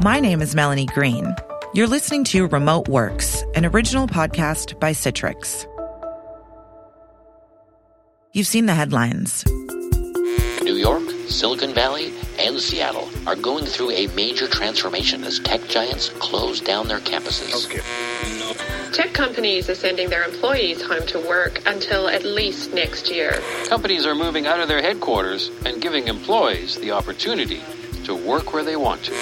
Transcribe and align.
My 0.00 0.20
name 0.20 0.40
is 0.42 0.54
Melanie 0.54 0.86
Green. 0.86 1.34
You're 1.74 1.88
listening 1.88 2.22
to 2.26 2.46
Remote 2.46 2.86
Works, 2.86 3.42
an 3.56 3.66
original 3.66 4.06
podcast 4.06 4.78
by 4.78 4.92
Citrix. 4.92 5.66
You've 8.32 8.46
seen 8.46 8.66
the 8.66 8.74
headlines. 8.74 9.44
New 10.62 10.76
York, 10.76 11.02
Silicon 11.26 11.74
Valley, 11.74 12.12
and 12.38 12.60
Seattle 12.60 13.08
are 13.26 13.34
going 13.34 13.64
through 13.64 13.90
a 13.90 14.06
major 14.14 14.46
transformation 14.46 15.24
as 15.24 15.40
tech 15.40 15.66
giants 15.66 16.10
close 16.20 16.60
down 16.60 16.86
their 16.86 17.00
campuses. 17.00 17.66
Tech 18.92 19.12
companies 19.14 19.68
are 19.68 19.74
sending 19.74 20.10
their 20.10 20.22
employees 20.22 20.80
home 20.80 21.08
to 21.08 21.18
work 21.26 21.60
until 21.66 22.08
at 22.08 22.24
least 22.24 22.72
next 22.72 23.10
year. 23.10 23.32
Companies 23.66 24.06
are 24.06 24.14
moving 24.14 24.46
out 24.46 24.60
of 24.60 24.68
their 24.68 24.80
headquarters 24.80 25.50
and 25.66 25.82
giving 25.82 26.06
employees 26.06 26.78
the 26.78 26.92
opportunity 26.92 27.60
to 28.08 28.16
work 28.16 28.52
where 28.52 28.64
they 28.64 28.76
want 28.76 29.04
to. 29.04 29.14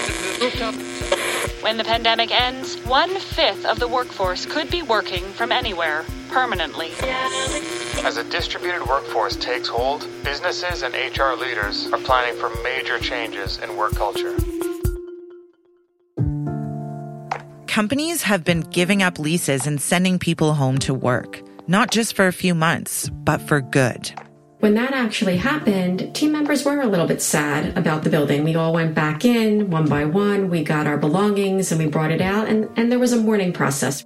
When 1.61 1.77
the 1.77 1.85
pandemic 1.85 2.31
ends, 2.31 2.77
one 2.85 3.11
fifth 3.11 3.67
of 3.67 3.79
the 3.79 3.89
workforce 3.89 4.47
could 4.47 4.71
be 4.71 4.83
working 4.83 5.25
from 5.33 5.53
anywhere 5.53 6.05
permanently. 6.31 6.93
As 8.05 8.17
a 8.17 8.25
distributed 8.25 8.87
workforce 8.87 9.37
takes 9.37 9.69
hold, 9.69 10.07
businesses 10.23 10.83
and 10.83 10.95
HR 10.95 11.35
leaders 11.35 11.91
are 11.93 11.99
planning 11.99 12.39
for 12.39 12.51
major 12.63 12.99
changes 12.99 13.59
in 13.59 13.77
work 13.77 13.95
culture. 13.95 14.35
Companies 17.67 18.23
have 18.23 18.45
been 18.45 18.61
giving 18.61 19.03
up 19.03 19.19
leases 19.19 19.67
and 19.67 19.81
sending 19.81 20.19
people 20.19 20.55
home 20.55 20.79
to 20.79 20.95
work, 20.95 21.43
not 21.67 21.91
just 21.91 22.15
for 22.17 22.27
a 22.27 22.33
few 22.33 22.55
months, 22.55 23.11
but 23.25 23.43
for 23.43 23.61
good. 23.61 24.15
When 24.61 24.75
that 24.75 24.95
actually 24.95 25.37
happened, 25.37 26.15
team 26.15 26.33
members 26.33 26.65
were 26.65 26.81
a 26.81 26.87
little 26.87 27.07
bit 27.07 27.21
sad 27.21 27.77
about 27.77 28.05
the 28.05 28.11
building. 28.11 28.43
We 28.43 28.55
all 28.55 28.73
went 28.73 28.95
back 28.95 29.25
in 29.25 29.71
one 29.71 29.87
by 29.87 30.07
one. 30.07 30.49
We 30.49 30.65
got 30.65 30.87
our 30.87 30.97
belongings 30.97 31.71
and 31.71 31.79
we 31.79 31.87
brought 31.87 32.11
it 32.11 32.23
out, 32.23 32.49
and, 32.49 32.69
and 32.77 32.91
there 32.91 32.99
was 32.99 33.13
a 33.13 33.19
mourning 33.19 33.53
process. 33.53 34.05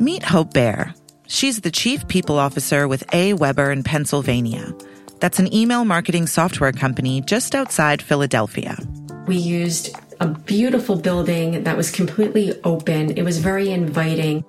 Meet 0.00 0.22
Hope 0.22 0.54
Bear. 0.54 0.94
She's 1.26 1.60
the 1.60 1.70
chief 1.70 2.08
people 2.08 2.38
officer 2.38 2.88
with 2.88 3.06
AWeber 3.08 3.70
in 3.70 3.82
Pennsylvania. 3.82 4.72
That's 5.20 5.38
an 5.38 5.52
email 5.52 5.84
marketing 5.84 6.26
software 6.26 6.72
company 6.72 7.20
just 7.20 7.54
outside 7.54 8.00
Philadelphia. 8.00 8.78
We 9.26 9.36
used 9.36 9.94
a 10.20 10.28
beautiful 10.28 10.96
building 10.96 11.64
that 11.64 11.76
was 11.76 11.90
completely 11.90 12.58
open. 12.62 13.10
It 13.10 13.22
was 13.22 13.38
very 13.38 13.70
inviting. 13.70 14.44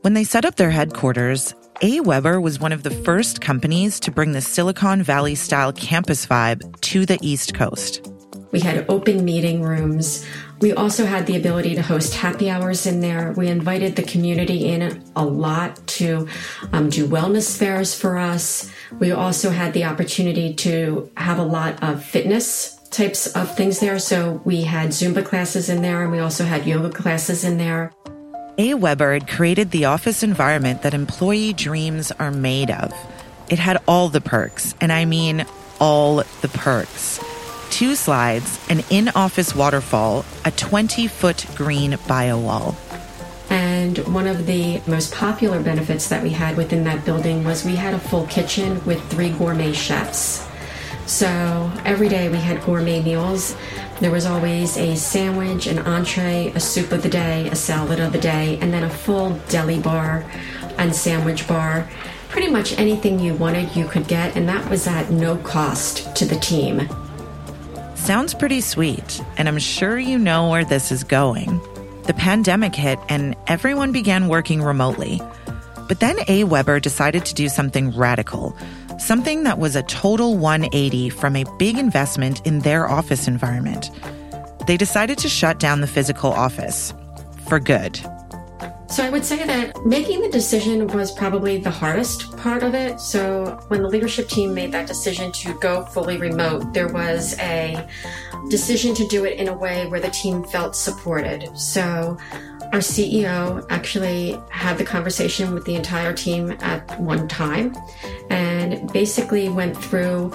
When 0.00 0.14
they 0.14 0.24
set 0.24 0.44
up 0.44 0.56
their 0.56 0.70
headquarters, 0.70 1.54
AWeber 1.82 2.40
was 2.40 2.60
one 2.60 2.70
of 2.70 2.84
the 2.84 2.92
first 2.92 3.40
companies 3.40 3.98
to 3.98 4.12
bring 4.12 4.30
the 4.30 4.40
Silicon 4.40 5.02
Valley 5.02 5.34
style 5.34 5.72
campus 5.72 6.24
vibe 6.24 6.80
to 6.82 7.04
the 7.04 7.18
East 7.22 7.54
Coast. 7.54 8.08
We 8.52 8.60
had 8.60 8.86
open 8.88 9.24
meeting 9.24 9.62
rooms. 9.62 10.24
We 10.60 10.72
also 10.74 11.04
had 11.04 11.26
the 11.26 11.36
ability 11.36 11.74
to 11.74 11.82
host 11.82 12.14
happy 12.14 12.48
hours 12.48 12.86
in 12.86 13.00
there. 13.00 13.32
We 13.36 13.48
invited 13.48 13.96
the 13.96 14.04
community 14.04 14.68
in 14.68 15.02
a 15.16 15.24
lot 15.24 15.84
to 15.98 16.28
um, 16.72 16.88
do 16.88 17.08
wellness 17.08 17.58
fairs 17.58 17.98
for 17.98 18.16
us. 18.16 18.70
We 19.00 19.10
also 19.10 19.50
had 19.50 19.72
the 19.72 19.82
opportunity 19.82 20.54
to 20.54 21.10
have 21.16 21.40
a 21.40 21.44
lot 21.44 21.82
of 21.82 22.04
fitness 22.04 22.76
types 22.90 23.26
of 23.26 23.56
things 23.56 23.80
there. 23.80 23.98
So 23.98 24.40
we 24.44 24.62
had 24.62 24.90
Zumba 24.90 25.24
classes 25.24 25.68
in 25.68 25.82
there 25.82 26.04
and 26.04 26.12
we 26.12 26.20
also 26.20 26.44
had 26.44 26.64
yoga 26.64 26.90
classes 26.90 27.42
in 27.42 27.58
there. 27.58 27.90
AWeber 28.58 29.14
had 29.14 29.28
created 29.28 29.70
the 29.70 29.86
office 29.86 30.22
environment 30.22 30.82
that 30.82 30.92
employee 30.92 31.54
dreams 31.54 32.12
are 32.12 32.30
made 32.30 32.70
of. 32.70 32.92
It 33.48 33.58
had 33.58 33.80
all 33.88 34.10
the 34.10 34.20
perks, 34.20 34.74
and 34.78 34.92
I 34.92 35.06
mean 35.06 35.46
all 35.80 36.16
the 36.42 36.48
perks. 36.48 37.18
Two 37.70 37.94
slides, 37.94 38.60
an 38.68 38.82
in 38.90 39.08
office 39.10 39.54
waterfall, 39.54 40.26
a 40.44 40.50
20 40.50 41.06
foot 41.06 41.46
green 41.54 41.96
bio 42.06 42.38
wall. 42.38 42.76
And 43.48 43.96
one 44.14 44.26
of 44.26 44.46
the 44.46 44.82
most 44.86 45.14
popular 45.14 45.62
benefits 45.62 46.08
that 46.08 46.22
we 46.22 46.30
had 46.30 46.58
within 46.58 46.84
that 46.84 47.06
building 47.06 47.44
was 47.44 47.64
we 47.64 47.76
had 47.76 47.94
a 47.94 47.98
full 47.98 48.26
kitchen 48.26 48.84
with 48.84 49.02
three 49.10 49.30
gourmet 49.30 49.72
chefs. 49.72 50.46
So 51.06 51.70
every 51.84 52.08
day 52.08 52.28
we 52.28 52.38
had 52.38 52.62
gourmet 52.64 53.02
meals. 53.02 53.56
There 54.00 54.10
was 54.10 54.26
always 54.26 54.76
a 54.76 54.96
sandwich, 54.96 55.66
an 55.66 55.78
entree, 55.80 56.52
a 56.54 56.60
soup 56.60 56.92
of 56.92 57.02
the 57.02 57.08
day, 57.08 57.48
a 57.48 57.56
salad 57.56 58.00
of 58.00 58.12
the 58.12 58.18
day, 58.18 58.58
and 58.60 58.72
then 58.72 58.84
a 58.84 58.90
full 58.90 59.38
deli 59.48 59.78
bar 59.80 60.24
and 60.78 60.94
sandwich 60.94 61.46
bar. 61.46 61.88
Pretty 62.28 62.50
much 62.50 62.78
anything 62.78 63.20
you 63.20 63.34
wanted, 63.34 63.76
you 63.76 63.86
could 63.86 64.08
get, 64.08 64.36
and 64.36 64.48
that 64.48 64.68
was 64.70 64.86
at 64.86 65.10
no 65.10 65.36
cost 65.36 66.16
to 66.16 66.24
the 66.24 66.36
team. 66.36 66.88
Sounds 67.94 68.34
pretty 68.34 68.60
sweet, 68.60 69.22
and 69.36 69.48
I'm 69.48 69.58
sure 69.58 69.98
you 69.98 70.18
know 70.18 70.48
where 70.48 70.64
this 70.64 70.90
is 70.90 71.04
going. 71.04 71.60
The 72.04 72.14
pandemic 72.14 72.74
hit 72.74 72.98
and 73.08 73.36
everyone 73.46 73.92
began 73.92 74.26
working 74.26 74.60
remotely. 74.62 75.20
But 75.86 76.00
then 76.00 76.16
AWeber 76.16 76.82
decided 76.82 77.24
to 77.26 77.34
do 77.34 77.48
something 77.48 77.94
radical, 77.94 78.56
something 79.02 79.42
that 79.42 79.58
was 79.58 79.76
a 79.76 79.82
total 79.82 80.38
180 80.38 81.10
from 81.10 81.36
a 81.36 81.44
big 81.58 81.76
investment 81.78 82.46
in 82.46 82.60
their 82.60 82.88
office 82.88 83.26
environment. 83.26 83.90
They 84.66 84.76
decided 84.76 85.18
to 85.18 85.28
shut 85.28 85.58
down 85.58 85.80
the 85.80 85.86
physical 85.86 86.30
office 86.30 86.94
for 87.48 87.58
good. 87.58 88.00
So 88.88 89.02
I 89.02 89.08
would 89.08 89.24
say 89.24 89.42
that 89.46 89.86
making 89.86 90.20
the 90.20 90.28
decision 90.28 90.86
was 90.88 91.12
probably 91.12 91.56
the 91.56 91.70
hardest 91.70 92.36
part 92.36 92.62
of 92.62 92.74
it. 92.74 93.00
So 93.00 93.58
when 93.68 93.82
the 93.82 93.88
leadership 93.88 94.28
team 94.28 94.52
made 94.52 94.70
that 94.72 94.86
decision 94.86 95.32
to 95.32 95.54
go 95.60 95.86
fully 95.86 96.18
remote, 96.18 96.74
there 96.74 96.88
was 96.88 97.34
a 97.38 97.88
decision 98.50 98.94
to 98.96 99.06
do 99.08 99.24
it 99.24 99.38
in 99.38 99.48
a 99.48 99.56
way 99.56 99.86
where 99.86 100.00
the 100.00 100.10
team 100.10 100.44
felt 100.44 100.76
supported. 100.76 101.56
So 101.56 102.18
our 102.72 102.78
CEO 102.78 103.64
actually 103.68 104.40
had 104.50 104.78
the 104.78 104.84
conversation 104.84 105.52
with 105.52 105.64
the 105.66 105.74
entire 105.74 106.14
team 106.14 106.52
at 106.60 106.98
one 106.98 107.28
time 107.28 107.76
and 108.30 108.90
basically 108.92 109.50
went 109.50 109.76
through 109.76 110.32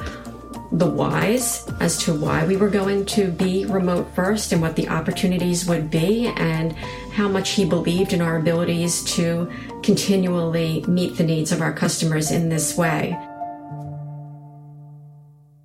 the 0.72 0.86
whys 0.86 1.68
as 1.80 1.98
to 1.98 2.14
why 2.14 2.46
we 2.46 2.56
were 2.56 2.70
going 2.70 3.06
to 3.06 3.32
be 3.32 3.66
remote 3.66 4.08
first 4.14 4.52
and 4.52 4.62
what 4.62 4.76
the 4.76 4.88
opportunities 4.88 5.66
would 5.66 5.90
be 5.90 6.28
and 6.28 6.74
how 7.14 7.28
much 7.28 7.52
he 7.52 7.66
believed 7.66 8.14
in 8.14 8.22
our 8.22 8.38
abilities 8.38 9.04
to 9.04 9.52
continually 9.82 10.84
meet 10.88 11.18
the 11.18 11.24
needs 11.24 11.52
of 11.52 11.62
our 11.62 11.74
customers 11.74 12.32
in 12.32 12.50
this 12.50 12.78
way. 12.78 13.18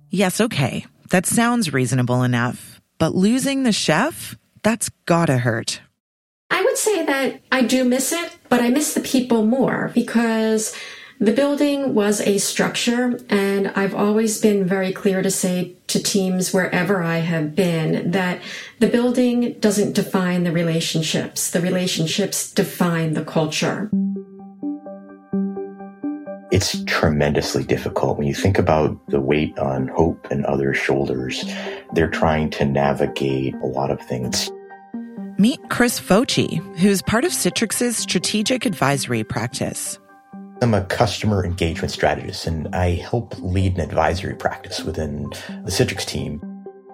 Yes, 0.09 0.39
okay. 0.39 0.85
That 1.09 1.25
sounds 1.25 1.73
reasonable 1.73 2.23
enough. 2.23 2.81
But 2.97 3.13
losing 3.13 3.63
the 3.63 3.71
chef? 3.71 4.35
That's 4.63 4.89
gotta 5.05 5.37
hurt. 5.37 5.81
I 6.53 6.61
would 6.61 6.77
say 6.77 7.03
that 7.03 7.41
I 7.51 7.63
do 7.63 7.83
miss 7.83 8.11
it, 8.11 8.37
but 8.47 8.61
I 8.61 8.69
miss 8.69 8.93
the 8.93 9.01
people 9.01 9.43
more 9.43 9.89
because 9.95 10.71
the 11.19 11.31
building 11.31 11.95
was 11.95 12.21
a 12.21 12.37
structure, 12.37 13.19
and 13.27 13.69
I've 13.69 13.95
always 13.95 14.39
been 14.39 14.63
very 14.63 14.91
clear 14.91 15.23
to 15.23 15.31
say 15.31 15.75
to 15.87 16.01
teams 16.01 16.53
wherever 16.53 17.01
I 17.01 17.17
have 17.17 17.55
been 17.55 18.11
that 18.11 18.39
the 18.77 18.87
building 18.87 19.53
doesn't 19.59 19.93
define 19.93 20.43
the 20.43 20.51
relationships. 20.51 21.49
The 21.49 21.59
relationships 21.59 22.51
define 22.51 23.13
the 23.13 23.25
culture. 23.25 23.89
It's 26.51 26.83
tremendously 26.83 27.63
difficult 27.63 28.19
when 28.19 28.27
you 28.27 28.35
think 28.35 28.59
about 28.59 28.95
the 29.07 29.19
weight 29.19 29.57
on 29.57 29.87
Hope 29.87 30.27
and 30.29 30.45
other 30.45 30.75
shoulders. 30.75 31.43
They're 31.93 32.11
trying 32.11 32.51
to 32.51 32.65
navigate 32.65 33.55
a 33.55 33.65
lot 33.65 33.89
of 33.89 33.99
things. 34.01 34.51
Meet 35.39 35.69
Chris 35.69 35.99
Focci, 35.99 36.59
who's 36.77 37.01
part 37.01 37.25
of 37.25 37.31
Citrix's 37.31 37.97
strategic 37.97 38.67
advisory 38.67 39.23
practice. 39.23 39.97
I'm 40.61 40.75
a 40.75 40.85
customer 40.85 41.43
engagement 41.43 41.91
strategist 41.91 42.45
and 42.45 42.73
I 42.75 42.91
help 42.91 43.33
lead 43.39 43.73
an 43.73 43.81
advisory 43.81 44.35
practice 44.35 44.81
within 44.81 45.31
the 45.65 45.71
Citrix 45.71 46.05
team. 46.05 46.39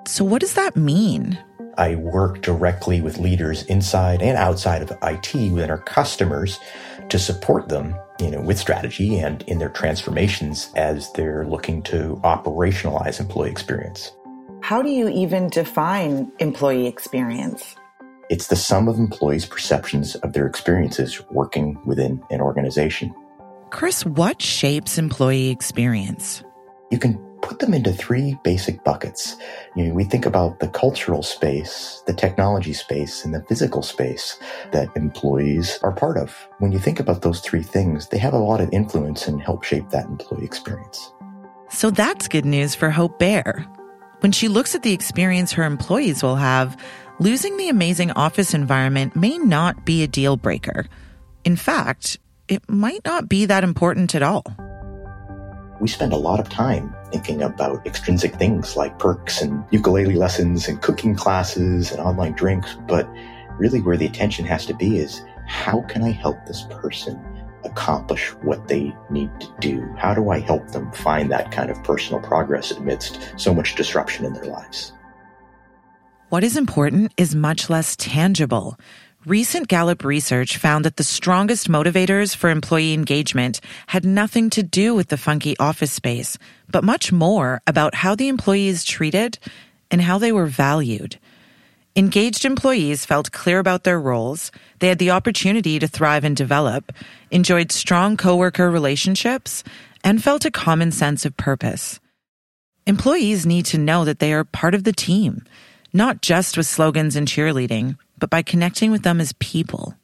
So, 0.07 0.23
what 0.23 0.39
does 0.39 0.53
that 0.53 0.77
mean? 0.77 1.37
I 1.77 1.95
work 1.95 2.41
directly 2.41 3.01
with 3.01 3.17
leaders 3.17 3.63
inside 3.63 4.21
and 4.21 4.37
outside 4.37 4.83
of 4.83 4.97
IT 5.03 5.33
within 5.51 5.69
our 5.69 5.81
customers 5.81 6.59
to 7.09 7.19
support 7.19 7.67
them, 7.67 7.93
you 8.21 8.31
know, 8.31 8.39
with 8.39 8.57
strategy 8.57 9.19
and 9.19 9.41
in 9.43 9.59
their 9.59 9.69
transformations 9.69 10.71
as 10.77 11.11
they're 11.11 11.45
looking 11.45 11.83
to 11.83 12.21
operationalize 12.23 13.19
employee 13.19 13.51
experience. 13.51 14.13
How 14.61 14.81
do 14.81 14.89
you 14.89 15.09
even 15.09 15.49
define 15.49 16.31
employee 16.39 16.87
experience? 16.87 17.75
It's 18.29 18.47
the 18.47 18.55
sum 18.55 18.87
of 18.87 18.99
employees' 18.99 19.47
perceptions 19.47 20.15
of 20.17 20.33
their 20.33 20.45
experiences 20.45 21.19
working 21.31 21.79
within 21.83 22.21
an 22.29 22.41
organization. 22.41 23.13
Chris, 23.71 24.05
what 24.05 24.39
shapes 24.39 24.99
employee 24.99 25.49
experience? 25.49 26.43
You 26.91 26.99
can 26.99 27.17
put 27.41 27.57
them 27.57 27.73
into 27.73 27.91
three 27.91 28.37
basic 28.43 28.83
buckets. 28.83 29.35
You 29.75 29.85
know, 29.85 29.93
we 29.95 30.03
think 30.03 30.27
about 30.27 30.59
the 30.59 30.67
cultural 30.67 31.23
space, 31.23 32.03
the 32.05 32.13
technology 32.13 32.73
space, 32.73 33.25
and 33.25 33.33
the 33.33 33.43
physical 33.43 33.81
space 33.81 34.39
that 34.73 34.95
employees 34.95 35.79
are 35.81 35.91
part 35.91 36.17
of. 36.17 36.35
When 36.59 36.71
you 36.71 36.77
think 36.77 36.99
about 36.99 37.23
those 37.23 37.39
three 37.39 37.63
things, 37.63 38.09
they 38.09 38.19
have 38.19 38.33
a 38.33 38.37
lot 38.37 38.61
of 38.61 38.69
influence 38.71 39.27
and 39.27 39.41
help 39.41 39.63
shape 39.63 39.89
that 39.89 40.05
employee 40.05 40.45
experience. 40.45 41.11
So 41.69 41.89
that's 41.89 42.27
good 42.27 42.45
news 42.45 42.75
for 42.75 42.91
Hope 42.91 43.17
Bear. 43.17 43.65
When 44.19 44.31
she 44.31 44.47
looks 44.47 44.75
at 44.75 44.83
the 44.83 44.93
experience 44.93 45.51
her 45.53 45.63
employees 45.63 46.21
will 46.21 46.35
have, 46.35 46.77
losing 47.19 47.57
the 47.57 47.69
amazing 47.69 48.11
office 48.11 48.53
environment 48.53 49.15
may 49.15 49.37
not 49.37 49.85
be 49.85 50.03
a 50.03 50.07
deal 50.07 50.37
breaker. 50.37 50.87
In 51.43 51.55
fact, 51.55 52.17
it 52.47 52.67
might 52.69 53.03
not 53.05 53.27
be 53.27 53.45
that 53.45 53.63
important 53.63 54.15
at 54.15 54.23
all. 54.23 54.43
We 55.81 55.87
spend 55.87 56.13
a 56.13 56.17
lot 56.17 56.39
of 56.39 56.49
time 56.49 56.95
thinking 57.11 57.41
about 57.41 57.85
extrinsic 57.85 58.35
things 58.35 58.75
like 58.75 58.99
perks 58.99 59.41
and 59.41 59.63
ukulele 59.71 60.15
lessons 60.15 60.67
and 60.67 60.81
cooking 60.81 61.15
classes 61.15 61.91
and 61.91 61.99
online 61.99 62.33
drinks, 62.33 62.75
but 62.87 63.07
really 63.57 63.81
where 63.81 63.97
the 63.97 64.05
attention 64.05 64.45
has 64.45 64.65
to 64.65 64.73
be 64.73 64.97
is 64.97 65.21
how 65.47 65.81
can 65.83 66.03
I 66.03 66.11
help 66.11 66.45
this 66.45 66.63
person 66.69 67.19
accomplish 67.65 68.29
what 68.41 68.67
they 68.67 68.95
need 69.09 69.29
to 69.41 69.47
do? 69.59 69.85
How 69.97 70.13
do 70.13 70.29
I 70.29 70.39
help 70.39 70.69
them 70.69 70.91
find 70.93 71.31
that 71.31 71.51
kind 71.51 71.69
of 71.69 71.83
personal 71.83 72.21
progress 72.21 72.71
amidst 72.71 73.33
so 73.37 73.53
much 73.53 73.75
disruption 73.75 74.25
in 74.25 74.33
their 74.33 74.45
lives? 74.45 74.93
What 76.29 76.43
is 76.43 76.57
important 76.57 77.11
is 77.17 77.33
much 77.33 77.71
less 77.71 77.95
tangible. 77.95 78.77
Recent 79.25 79.67
Gallup 79.67 80.03
research 80.03 80.57
found 80.57 80.85
that 80.85 80.97
the 80.97 81.03
strongest 81.03 81.67
motivators 81.67 82.35
for 82.35 82.51
employee 82.51 82.93
engagement 82.93 83.61
had 83.87 84.05
nothing 84.05 84.51
to 84.51 84.61
do 84.61 84.93
with 84.93 85.07
the 85.07 85.17
funky 85.17 85.57
office 85.57 85.91
space, 85.91 86.37
but 86.69 86.83
much 86.83 87.11
more 87.11 87.63
about 87.65 87.95
how 87.95 88.13
the 88.13 88.27
employees 88.27 88.83
treated 88.83 89.39
and 89.89 90.03
how 90.03 90.19
they 90.19 90.31
were 90.31 90.45
valued. 90.45 91.17
Engaged 91.95 92.45
employees 92.45 93.07
felt 93.07 93.31
clear 93.31 93.57
about 93.57 93.83
their 93.83 93.99
roles, 93.99 94.51
they 94.77 94.89
had 94.89 94.99
the 94.99 95.09
opportunity 95.09 95.79
to 95.79 95.87
thrive 95.87 96.23
and 96.23 96.37
develop, 96.37 96.93
enjoyed 97.31 97.71
strong 97.71 98.17
coworker 98.17 98.69
relationships, 98.69 99.63
and 100.03 100.23
felt 100.23 100.45
a 100.45 100.51
common 100.51 100.91
sense 100.91 101.25
of 101.25 101.35
purpose. 101.37 101.99
Employees 102.85 103.47
need 103.47 103.65
to 103.65 103.79
know 103.79 104.05
that 104.05 104.19
they 104.19 104.31
are 104.31 104.43
part 104.43 104.75
of 104.75 104.83
the 104.83 104.93
team, 104.93 105.43
not 105.93 106.21
just 106.21 106.57
with 106.57 106.65
slogans 106.65 107.15
and 107.15 107.27
cheerleading, 107.27 107.97
but 108.17 108.29
by 108.29 108.41
connecting 108.41 108.91
with 108.91 109.03
them 109.03 109.19
as 109.19 109.33
people. 109.33 109.95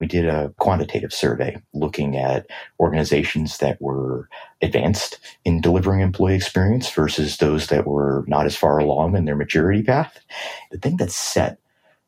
We 0.00 0.06
did 0.06 0.26
a 0.26 0.52
quantitative 0.58 1.12
survey 1.12 1.56
looking 1.72 2.16
at 2.16 2.46
organizations 2.80 3.58
that 3.58 3.80
were 3.80 4.28
advanced 4.60 5.18
in 5.44 5.60
delivering 5.60 6.00
employee 6.00 6.34
experience 6.34 6.90
versus 6.90 7.36
those 7.38 7.68
that 7.68 7.86
were 7.86 8.24
not 8.26 8.46
as 8.46 8.56
far 8.56 8.78
along 8.78 9.16
in 9.16 9.24
their 9.24 9.36
maturity 9.36 9.82
path. 9.82 10.18
The 10.72 10.78
thing 10.78 10.96
that 10.98 11.12
set 11.12 11.58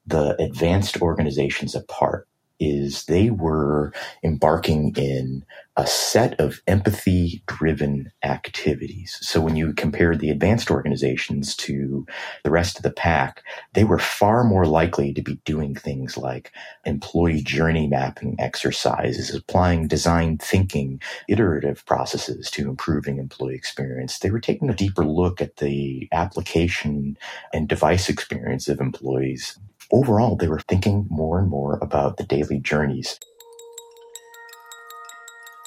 the 0.06 0.40
advanced 0.40 1.00
organizations 1.00 1.74
apart 1.74 2.28
is 2.58 3.04
they 3.04 3.30
were 3.30 3.92
embarking 4.22 4.94
in 4.96 5.44
a 5.76 5.86
set 5.86 6.40
of 6.40 6.62
empathy 6.66 7.42
driven 7.46 8.10
activities. 8.24 9.18
So 9.20 9.42
when 9.42 9.56
you 9.56 9.74
compare 9.74 10.16
the 10.16 10.30
advanced 10.30 10.70
organizations 10.70 11.54
to 11.56 12.06
the 12.44 12.50
rest 12.50 12.78
of 12.78 12.82
the 12.82 12.90
pack, 12.90 13.42
they 13.74 13.84
were 13.84 13.98
far 13.98 14.42
more 14.42 14.64
likely 14.64 15.12
to 15.12 15.20
be 15.20 15.38
doing 15.44 15.74
things 15.74 16.16
like 16.16 16.50
employee 16.86 17.42
journey 17.42 17.86
mapping 17.86 18.36
exercises, 18.38 19.34
applying 19.34 19.86
design 19.86 20.38
thinking, 20.38 21.00
iterative 21.28 21.84
processes 21.84 22.50
to 22.52 22.70
improving 22.70 23.18
employee 23.18 23.54
experience. 23.54 24.18
They 24.18 24.30
were 24.30 24.40
taking 24.40 24.70
a 24.70 24.74
deeper 24.74 25.04
look 25.04 25.42
at 25.42 25.56
the 25.56 26.08
application 26.12 27.18
and 27.52 27.68
device 27.68 28.08
experience 28.08 28.68
of 28.68 28.80
employees 28.80 29.58
overall, 29.92 30.36
they 30.36 30.48
were 30.48 30.60
thinking 30.68 31.06
more 31.10 31.38
and 31.38 31.48
more 31.48 31.78
about 31.82 32.16
the 32.16 32.24
daily 32.24 32.58
journeys. 32.58 33.18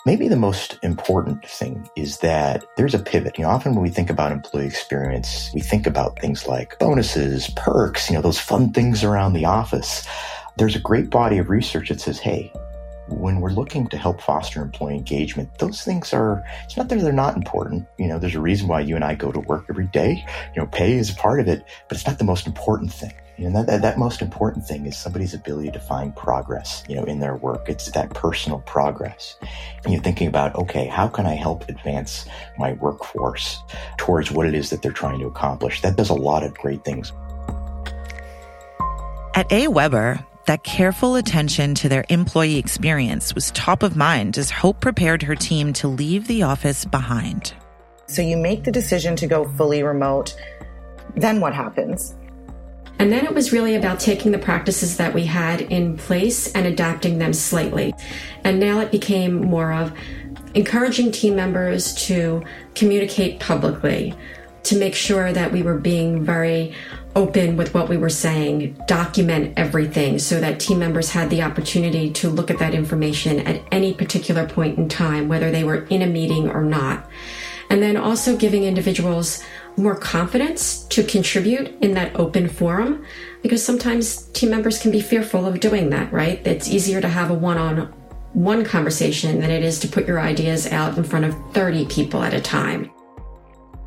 Maybe 0.05 0.27
the 0.27 0.37
most 0.37 0.79
important 0.81 1.45
thing 1.45 1.87
is 1.95 2.19
that 2.19 2.65
there's 2.77 2.95
a 2.95 2.99
pivot. 2.99 3.37
You 3.37 3.43
know, 3.43 3.49
often 3.49 3.73
when 3.73 3.83
we 3.83 3.89
think 3.89 4.09
about 4.09 4.31
employee 4.31 4.65
experience, 4.65 5.51
we 5.53 5.61
think 5.61 5.85
about 5.85 6.19
things 6.19 6.47
like 6.47 6.79
bonuses, 6.79 7.49
perks, 7.55 8.09
you 8.09 8.15
know, 8.15 8.21
those 8.21 8.39
fun 8.39 8.71
things 8.71 9.03
around 9.03 9.33
the 9.33 9.45
office. 9.45 10.07
There's 10.57 10.75
a 10.75 10.79
great 10.79 11.09
body 11.09 11.37
of 11.37 11.49
research 11.49 11.89
that 11.89 12.01
says, 12.01 12.17
hey, 12.17 12.51
when 13.09 13.41
we're 13.41 13.51
looking 13.51 13.87
to 13.87 13.97
help 13.97 14.21
foster 14.21 14.61
employee 14.61 14.95
engagement, 14.95 15.57
those 15.59 15.83
things 15.83 16.13
are, 16.13 16.43
it's 16.63 16.77
not 16.77 16.89
that 16.89 16.99
they're 16.99 17.11
not 17.11 17.35
important. 17.35 17.85
You 17.97 18.07
know, 18.07 18.19
there's 18.19 18.35
a 18.35 18.41
reason 18.41 18.67
why 18.67 18.81
you 18.81 18.95
and 18.95 19.03
I 19.03 19.15
go 19.15 19.31
to 19.31 19.39
work 19.39 19.65
every 19.69 19.87
day. 19.87 20.25
You 20.55 20.61
know, 20.61 20.67
pay 20.67 20.93
is 20.93 21.09
a 21.11 21.15
part 21.15 21.39
of 21.39 21.47
it, 21.47 21.63
but 21.87 21.97
it's 21.97 22.07
not 22.07 22.19
the 22.19 22.23
most 22.23 22.47
important 22.47 22.93
thing. 22.93 23.13
You 23.39 23.49
know, 23.49 23.59
that, 23.59 23.67
that, 23.67 23.81
that 23.83 23.97
most 23.97 24.21
important 24.21 24.65
thing 24.65 24.85
is 24.85 24.97
somebody's 24.97 25.33
ability 25.33 25.71
to 25.71 25.79
find 25.79 26.13
progress, 26.13 26.83
you 26.89 26.95
know, 26.97 27.05
in 27.05 27.21
their 27.21 27.37
work. 27.37 27.69
It's 27.69 27.89
that 27.91 28.13
personal 28.13 28.59
progress. 28.65 29.37
And 29.85 29.93
you're 29.93 30.03
thinking 30.03 30.27
about, 30.27 30.55
okay, 30.55 30.87
how 30.87 31.07
can 31.07 31.25
I 31.25 31.35
help 31.35 31.69
advance 31.69 32.25
my 32.57 32.73
workforce 32.73 33.59
towards 33.97 34.29
what 34.29 34.45
it 34.45 34.53
is 34.53 34.71
that 34.71 34.81
they're 34.81 34.91
trying 34.91 35.19
to 35.21 35.27
accomplish? 35.27 35.79
That 35.81 35.95
does 35.95 36.09
a 36.09 36.15
lot 36.15 36.43
of 36.43 36.53
great 36.53 36.83
things. 36.83 37.13
At 39.33 39.47
AWeber, 39.47 40.25
that 40.47 40.65
careful 40.65 41.15
attention 41.15 41.75
to 41.75 41.87
their 41.87 42.03
employee 42.09 42.57
experience 42.57 43.33
was 43.33 43.51
top 43.51 43.83
of 43.83 43.95
mind 43.95 44.37
as 44.37 44.51
Hope 44.51 44.81
prepared 44.81 45.23
her 45.23 45.35
team 45.35 45.71
to 45.73 45.87
leave 45.87 46.27
the 46.27 46.43
office 46.43 46.83
behind. 46.83 47.53
So 48.05 48.21
you 48.21 48.35
make 48.35 48.65
the 48.65 48.71
decision 48.71 49.15
to 49.15 49.27
go 49.27 49.45
fully 49.45 49.81
remote. 49.81 50.35
Then 51.15 51.39
what 51.39 51.53
happens? 51.53 52.15
And 52.99 53.11
then 53.13 53.25
it 53.25 53.33
was 53.33 53.53
really 53.53 53.75
about 53.75 53.99
taking 53.99 54.31
the 54.31 54.37
practices 54.37 54.97
that 54.97 55.13
we 55.13 55.25
had 55.25 55.61
in 55.61 55.97
place 55.97 56.51
and 56.51 56.67
adapting 56.67 57.17
them 57.17 57.33
slightly. 57.33 57.93
And 58.43 58.59
now 58.59 58.81
it 58.81 58.91
became 58.91 59.39
more 59.39 59.71
of 59.71 59.93
encouraging 60.53 61.11
team 61.11 61.35
members 61.35 61.93
to 62.07 62.43
communicate 62.75 63.39
publicly, 63.39 64.13
to 64.63 64.77
make 64.77 64.95
sure 64.95 65.31
that 65.31 65.51
we 65.51 65.61
were 65.61 65.77
being 65.77 66.25
very 66.25 66.75
open 67.15 67.57
with 67.57 67.73
what 67.73 67.89
we 67.89 67.97
were 67.97 68.09
saying, 68.09 68.77
document 68.87 69.53
everything 69.57 70.19
so 70.19 70.39
that 70.39 70.59
team 70.59 70.79
members 70.79 71.09
had 71.09 71.29
the 71.29 71.41
opportunity 71.41 72.11
to 72.11 72.29
look 72.29 72.51
at 72.51 72.59
that 72.59 72.73
information 72.73 73.39
at 73.39 73.61
any 73.71 73.93
particular 73.93 74.45
point 74.45 74.77
in 74.77 74.87
time, 74.89 75.27
whether 75.27 75.51
they 75.51 75.63
were 75.63 75.85
in 75.85 76.01
a 76.01 76.07
meeting 76.07 76.49
or 76.49 76.63
not. 76.63 77.09
And 77.69 77.83
then 77.83 77.97
also 77.97 78.35
giving 78.35 78.63
individuals 78.63 79.43
more 79.77 79.95
confidence 79.95 80.85
to 80.85 81.03
contribute 81.03 81.67
in 81.81 81.93
that 81.93 82.15
open 82.15 82.49
forum 82.49 83.05
because 83.41 83.63
sometimes 83.63 84.23
team 84.33 84.49
members 84.49 84.81
can 84.81 84.91
be 84.91 85.01
fearful 85.01 85.45
of 85.45 85.59
doing 85.59 85.89
that, 85.91 86.11
right? 86.11 86.45
It's 86.45 86.67
easier 86.67 86.99
to 86.99 87.07
have 87.07 87.29
a 87.29 87.33
one 87.33 87.57
on 87.57 87.93
one 88.33 88.63
conversation 88.63 89.39
than 89.39 89.49
it 89.49 89.63
is 89.63 89.79
to 89.79 89.87
put 89.87 90.07
your 90.07 90.19
ideas 90.19 90.67
out 90.71 90.97
in 90.97 91.03
front 91.03 91.25
of 91.25 91.35
30 91.53 91.85
people 91.85 92.23
at 92.23 92.33
a 92.33 92.41
time. 92.41 92.91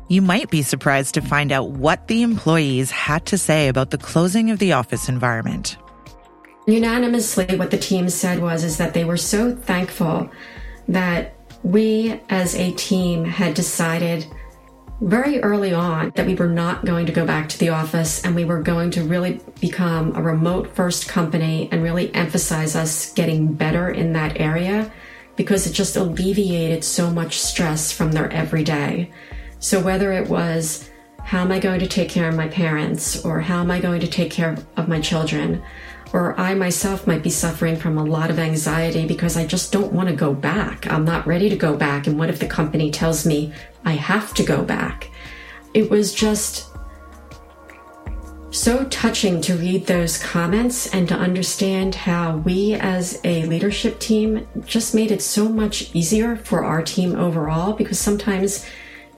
You 0.09 0.21
might 0.21 0.49
be 0.49 0.61
surprised 0.61 1.13
to 1.13 1.21
find 1.21 1.51
out 1.51 1.71
what 1.71 2.07
the 2.07 2.23
employees 2.23 2.91
had 2.91 3.25
to 3.27 3.37
say 3.37 3.67
about 3.67 3.91
the 3.91 3.97
closing 3.97 4.51
of 4.51 4.59
the 4.59 4.73
office 4.73 5.07
environment. 5.07 5.77
Unanimously, 6.67 7.57
what 7.57 7.71
the 7.71 7.77
team 7.77 8.09
said 8.09 8.39
was 8.39 8.63
is 8.63 8.77
that 8.77 8.93
they 8.93 9.05
were 9.05 9.17
so 9.17 9.55
thankful 9.55 10.29
that 10.87 11.42
we 11.63 12.19
as 12.29 12.55
a 12.55 12.71
team 12.73 13.23
had 13.25 13.53
decided 13.53 14.25
very 15.01 15.41
early 15.41 15.73
on 15.73 16.11
that 16.15 16.25
we 16.25 16.35
were 16.35 16.47
not 16.47 16.85
going 16.85 17.05
to 17.05 17.11
go 17.11 17.25
back 17.25 17.49
to 17.49 17.57
the 17.57 17.69
office 17.69 18.23
and 18.23 18.35
we 18.35 18.45
were 18.45 18.61
going 18.61 18.91
to 18.91 19.03
really 19.03 19.39
become 19.59 20.15
a 20.15 20.21
remote 20.21 20.73
first 20.75 21.07
company 21.07 21.67
and 21.71 21.83
really 21.83 22.13
emphasize 22.13 22.75
us 22.75 23.11
getting 23.13 23.51
better 23.51 23.89
in 23.89 24.13
that 24.13 24.39
area 24.39 24.91
because 25.35 25.65
it 25.65 25.73
just 25.73 25.95
alleviated 25.95 26.83
so 26.83 27.09
much 27.09 27.39
stress 27.39 27.91
from 27.91 28.11
their 28.11 28.31
everyday. 28.31 29.09
So 29.59 29.81
whether 29.81 30.13
it 30.13 30.29
was 30.29 30.89
how 31.23 31.41
am 31.41 31.51
I 31.51 31.59
going 31.59 31.79
to 31.79 31.87
take 31.87 32.09
care 32.09 32.27
of 32.27 32.35
my 32.35 32.49
parents 32.49 33.23
or 33.25 33.39
how 33.39 33.61
am 33.61 33.71
I 33.71 33.79
going 33.79 34.01
to 34.01 34.07
take 34.07 34.31
care 34.31 34.57
of 34.75 34.87
my 34.87 34.99
children 34.99 35.63
or 36.13 36.39
I 36.39 36.53
myself 36.53 37.07
might 37.07 37.23
be 37.23 37.31
suffering 37.31 37.75
from 37.75 37.97
a 37.97 38.05
lot 38.05 38.29
of 38.29 38.37
anxiety 38.37 39.05
because 39.07 39.35
I 39.35 39.47
just 39.47 39.71
don't 39.71 39.91
want 39.91 40.09
to 40.09 40.15
go 40.15 40.33
back. 40.33 40.89
I'm 40.89 41.03
not 41.03 41.25
ready 41.25 41.49
to 41.49 41.55
go 41.55 41.75
back. 41.75 42.05
And 42.05 42.19
what 42.19 42.29
if 42.29 42.39
the 42.39 42.47
company 42.47 42.91
tells 42.91 43.25
me 43.25 43.51
I 43.83 43.93
have 43.93 44.33
to 44.35 44.43
go 44.43 44.63
back? 44.63 45.09
It 45.73 45.89
was 45.89 46.13
just 46.13 46.69
so 48.51 48.85
touching 48.85 49.41
to 49.41 49.55
read 49.55 49.87
those 49.87 50.21
comments 50.21 50.85
and 50.93 51.07
to 51.07 51.15
understand 51.15 51.95
how 51.95 52.37
we 52.37 52.75
as 52.75 53.19
a 53.23 53.43
leadership 53.47 53.99
team 53.99 54.47
just 54.63 54.93
made 54.93 55.09
it 55.09 55.23
so 55.23 55.49
much 55.49 55.93
easier 55.95 56.35
for 56.35 56.63
our 56.63 56.83
team 56.83 57.15
overall 57.15 57.73
because 57.73 57.99
sometimes 57.99 58.63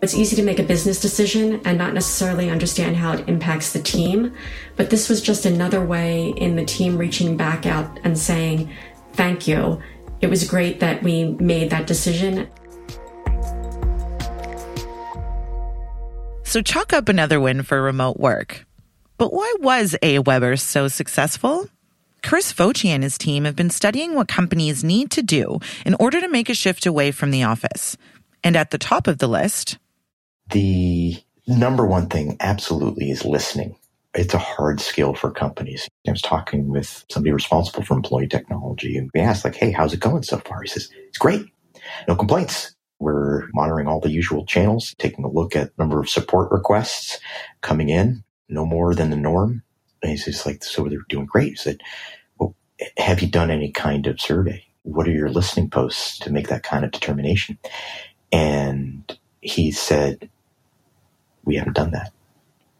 it's 0.02 0.14
easy 0.14 0.36
to 0.36 0.44
make 0.44 0.60
a 0.60 0.64
business 0.64 1.00
decision 1.00 1.62
and 1.66 1.78
not 1.78 1.94
necessarily 1.94 2.50
understand 2.50 2.96
how 2.96 3.14
it 3.14 3.28
impacts 3.28 3.74
the 3.74 3.82
team. 3.82 4.34
But 4.76 4.90
this 4.90 5.10
was 5.10 5.22
just 5.22 5.46
another 5.46 5.84
way 5.84 6.30
in 6.38 6.56
the 6.56 6.66
team 6.66 6.98
reaching 6.98 7.38
back 7.38 7.66
out 7.66 8.00
and 8.04 8.18
saying, 8.18 8.72
thank 9.14 9.48
you. 9.48 9.82
It 10.22 10.30
was 10.30 10.48
great 10.48 10.80
that 10.80 11.02
we 11.02 11.26
made 11.26 11.70
that 11.72 11.88
decision. 11.88 12.48
So 16.44 16.62
chalk 16.62 16.94
up 16.94 17.10
another 17.10 17.40
win 17.40 17.64
for 17.64 17.82
remote 17.82 18.20
work. 18.20 18.66
But 19.18 19.34
why 19.34 19.54
was 19.60 19.96
AWeber 20.02 20.60
so 20.60 20.88
successful? 20.88 21.70
Chris 22.22 22.52
Focci 22.52 22.90
and 22.90 23.04
his 23.04 23.18
team 23.18 23.46
have 23.46 23.56
been 23.56 23.70
studying 23.70 24.14
what 24.14 24.28
companies 24.28 24.84
need 24.84 25.12
to 25.12 25.22
do 25.22 25.60
in 25.86 25.96
order 25.96 26.20
to 26.20 26.28
make 26.28 26.50
a 26.50 26.54
shift 26.54 26.86
away 26.86 27.12
from 27.12 27.32
the 27.32 27.44
office. 27.44 27.98
And 28.44 28.56
at 28.56 28.72
the 28.72 28.78
top 28.78 29.08
of 29.08 29.20
the 29.20 29.28
list, 29.28 29.78
the 30.52 31.18
number 31.48 31.86
one 31.86 32.08
thing 32.10 32.38
absolutely 32.40 33.12
is 33.12 33.26
listening. 33.26 33.78
it's 34.16 34.34
a 34.34 34.40
hard 34.40 34.80
skill 34.82 35.14
for 35.14 35.32
companies. 35.32 35.88
I 36.08 36.12
was 36.12 36.22
talking 36.22 36.70
with 36.70 37.06
somebody 37.10 37.32
responsible 37.34 37.84
for 37.84 37.96
employee 37.96 38.28
technology 38.28 38.98
and 38.98 39.10
we 39.14 39.22
asked 39.22 39.46
like, 39.46 39.56
Hey, 39.56 39.72
how's 39.72 39.94
it 39.94 40.00
going 40.00 40.24
so 40.24 40.38
far? 40.40 40.62
He 40.62 40.70
says, 40.70 40.90
it's 41.08 41.18
great. 41.18 41.46
No 42.08 42.16
complaints. 42.16 42.76
We're 43.00 43.48
monitoring 43.54 43.88
all 43.88 44.00
the 44.00 44.12
usual 44.12 44.46
channels, 44.46 44.96
taking 45.00 45.26
a 45.26 45.30
look 45.32 45.56
at 45.56 45.78
number 45.78 46.00
of 46.00 46.10
support 46.10 46.52
requests 46.52 47.20
coming 47.62 47.90
in, 47.90 48.24
no 48.50 48.66
more 48.66 48.96
than 48.96 49.10
the 49.12 49.18
norm. 49.18 49.64
And 50.02 50.12
he's 50.12 50.26
just 50.26 50.46
like, 50.46 50.64
so 50.64 50.86
they're 50.86 51.00
doing 51.10 51.26
great. 51.26 51.50
He 51.52 51.56
said, 51.56 51.82
well, 52.40 52.56
have 52.98 53.22
you 53.22 53.30
done 53.30 53.52
any 53.52 53.72
kind 53.72 54.08
of 54.08 54.22
survey? 54.22 54.66
What 54.84 55.08
are 55.08 55.12
your 55.12 55.30
listening 55.30 55.70
posts 55.70 56.20
to 56.20 56.32
make 56.32 56.50
that 56.50 56.64
kind 56.64 56.86
of 56.86 56.92
determination? 56.92 57.58
And 58.32 59.18
he 59.42 59.72
said, 59.72 60.30
we 61.46 61.56
haven't 61.56 61.76
done 61.76 61.92
that. 61.92 62.12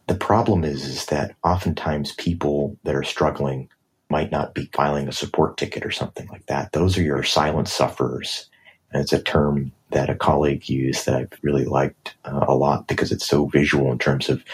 The 0.06 0.14
problem 0.14 0.64
is, 0.64 0.84
is 0.84 1.06
that 1.06 1.34
oftentimes 1.42 2.12
people 2.12 2.76
that 2.84 2.94
are 2.94 3.02
struggling 3.02 3.68
might 4.08 4.30
not 4.30 4.54
be 4.54 4.70
filing 4.72 5.08
a 5.08 5.12
support 5.12 5.56
ticket 5.56 5.84
or 5.84 5.90
something 5.90 6.28
like 6.28 6.46
that. 6.46 6.72
Those 6.72 6.96
are 6.96 7.02
your 7.02 7.24
silent 7.24 7.68
sufferers. 7.68 8.48
And 8.92 9.02
it's 9.02 9.12
a 9.12 9.22
term 9.22 9.72
that 9.90 10.10
a 10.10 10.14
colleague 10.14 10.68
used 10.68 11.06
that 11.06 11.16
I've 11.16 11.38
really 11.42 11.64
liked 11.64 12.14
uh, 12.24 12.44
a 12.46 12.54
lot 12.54 12.86
because 12.86 13.10
it's 13.10 13.26
so 13.26 13.46
visual 13.46 13.90
in 13.90 13.98
terms 13.98 14.28
of, 14.28 14.44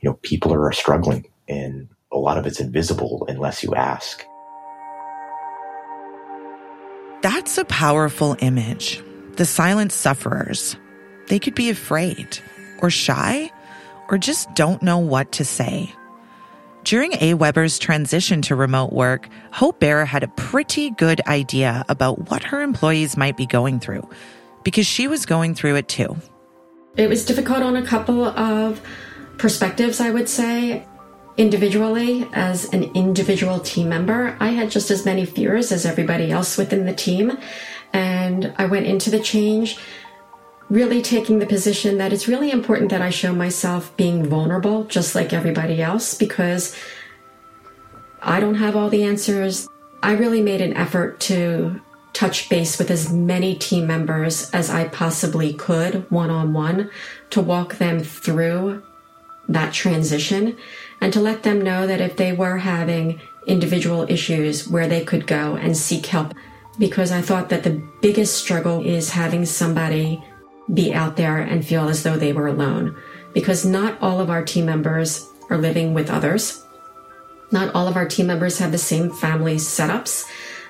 you 0.00 0.08
know, 0.08 0.18
people 0.22 0.52
are 0.52 0.72
struggling 0.72 1.26
and 1.48 1.88
a 2.10 2.18
lot 2.18 2.38
of 2.38 2.46
it's 2.46 2.60
invisible 2.60 3.26
unless 3.28 3.62
you 3.62 3.74
ask. 3.74 4.24
That's 7.22 7.58
a 7.58 7.64
powerful 7.66 8.36
image. 8.40 9.02
The 9.36 9.46
silent 9.46 9.92
sufferers. 9.92 10.76
They 11.28 11.38
could 11.38 11.54
be 11.54 11.70
afraid 11.70 12.38
or 12.80 12.90
shy 12.90 13.50
or 14.08 14.18
just 14.18 14.52
don't 14.54 14.82
know 14.82 14.98
what 14.98 15.32
to 15.32 15.44
say. 15.44 15.92
During 16.84 17.12
AWeber's 17.12 17.78
transition 17.78 18.42
to 18.42 18.56
remote 18.56 18.92
work, 18.92 19.28
Hope 19.52 19.78
Bear 19.78 20.04
had 20.04 20.24
a 20.24 20.28
pretty 20.28 20.90
good 20.90 21.20
idea 21.28 21.84
about 21.88 22.30
what 22.30 22.42
her 22.42 22.60
employees 22.60 23.16
might 23.16 23.36
be 23.36 23.46
going 23.46 23.78
through 23.78 24.08
because 24.64 24.86
she 24.86 25.06
was 25.06 25.24
going 25.24 25.54
through 25.54 25.76
it 25.76 25.88
too. 25.88 26.16
It 26.96 27.08
was 27.08 27.24
difficult 27.24 27.62
on 27.62 27.76
a 27.76 27.86
couple 27.86 28.24
of 28.24 28.82
perspectives, 29.38 30.00
I 30.00 30.10
would 30.10 30.28
say. 30.28 30.86
Individually, 31.38 32.28
as 32.34 32.70
an 32.74 32.84
individual 32.94 33.60
team 33.60 33.88
member, 33.88 34.36
I 34.38 34.50
had 34.50 34.70
just 34.70 34.90
as 34.90 35.06
many 35.06 35.24
fears 35.24 35.72
as 35.72 35.86
everybody 35.86 36.30
else 36.30 36.58
within 36.58 36.84
the 36.84 36.92
team. 36.92 37.38
And 37.92 38.52
I 38.58 38.66
went 38.66 38.86
into 38.86 39.08
the 39.08 39.20
change 39.20 39.78
really 40.72 41.02
taking 41.02 41.38
the 41.38 41.44
position 41.44 41.98
that 41.98 42.14
it's 42.14 42.26
really 42.26 42.50
important 42.50 42.90
that 42.90 43.02
I 43.02 43.10
show 43.10 43.34
myself 43.34 43.94
being 43.98 44.24
vulnerable, 44.24 44.84
just 44.84 45.14
like 45.14 45.34
everybody 45.34 45.82
else, 45.82 46.14
because 46.14 46.74
I 48.22 48.40
don't 48.40 48.54
have 48.54 48.74
all 48.74 48.88
the 48.88 49.04
answers. 49.04 49.68
I 50.02 50.12
really 50.12 50.40
made 50.40 50.62
an 50.62 50.72
effort 50.72 51.20
to 51.20 51.78
touch 52.14 52.48
base 52.48 52.78
with 52.78 52.90
as 52.90 53.12
many 53.12 53.54
team 53.54 53.86
members 53.86 54.48
as 54.52 54.70
I 54.70 54.88
possibly 54.88 55.52
could 55.52 56.10
one 56.10 56.30
on 56.30 56.54
one 56.54 56.90
to 57.30 57.42
walk 57.42 57.76
them 57.76 58.00
through 58.00 58.82
that 59.48 59.74
transition 59.74 60.56
and 61.02 61.12
to 61.12 61.20
let 61.20 61.42
them 61.42 61.60
know 61.60 61.86
that 61.86 62.00
if 62.00 62.16
they 62.16 62.32
were 62.32 62.56
having 62.56 63.20
individual 63.46 64.06
issues 64.08 64.66
where 64.66 64.88
they 64.88 65.04
could 65.04 65.26
go 65.26 65.54
and 65.54 65.76
seek 65.76 66.06
help 66.06 66.32
because 66.78 67.12
I 67.12 67.20
thought 67.20 67.50
that 67.50 67.62
the 67.62 67.82
biggest 68.00 68.36
struggle 68.36 68.82
is 68.82 69.10
having 69.10 69.44
somebody 69.44 70.22
be 70.72 70.94
out 70.94 71.16
there 71.16 71.38
and 71.38 71.66
feel 71.66 71.88
as 71.88 72.02
though 72.02 72.16
they 72.16 72.32
were 72.32 72.46
alone 72.46 72.96
because 73.32 73.64
not 73.64 74.00
all 74.00 74.20
of 74.20 74.30
our 74.30 74.44
team 74.44 74.66
members 74.66 75.28
are 75.50 75.58
living 75.58 75.94
with 75.94 76.10
others. 76.10 76.64
Not 77.50 77.74
all 77.74 77.86
of 77.86 77.96
our 77.96 78.06
team 78.06 78.26
members 78.26 78.58
have 78.58 78.72
the 78.72 78.78
same 78.78 79.10
family 79.10 79.56
setups. 79.56 80.24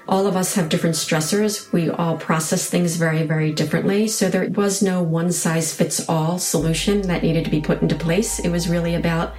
All 0.08 0.26
of 0.26 0.36
us 0.36 0.54
have 0.54 0.68
different 0.68 0.96
stressors. 0.96 1.70
We 1.72 1.88
all 1.90 2.16
process 2.16 2.68
things 2.68 2.96
very, 2.96 3.24
very 3.24 3.52
differently. 3.52 4.08
So 4.08 4.28
there 4.28 4.50
was 4.50 4.82
no 4.82 5.02
one 5.02 5.30
size 5.30 5.72
fits 5.72 6.08
all 6.08 6.38
solution 6.38 7.02
that 7.02 7.22
needed 7.22 7.44
to 7.44 7.50
be 7.50 7.60
put 7.60 7.82
into 7.82 7.94
place. 7.94 8.40
It 8.40 8.50
was 8.50 8.68
really 8.68 8.96
about 8.96 9.34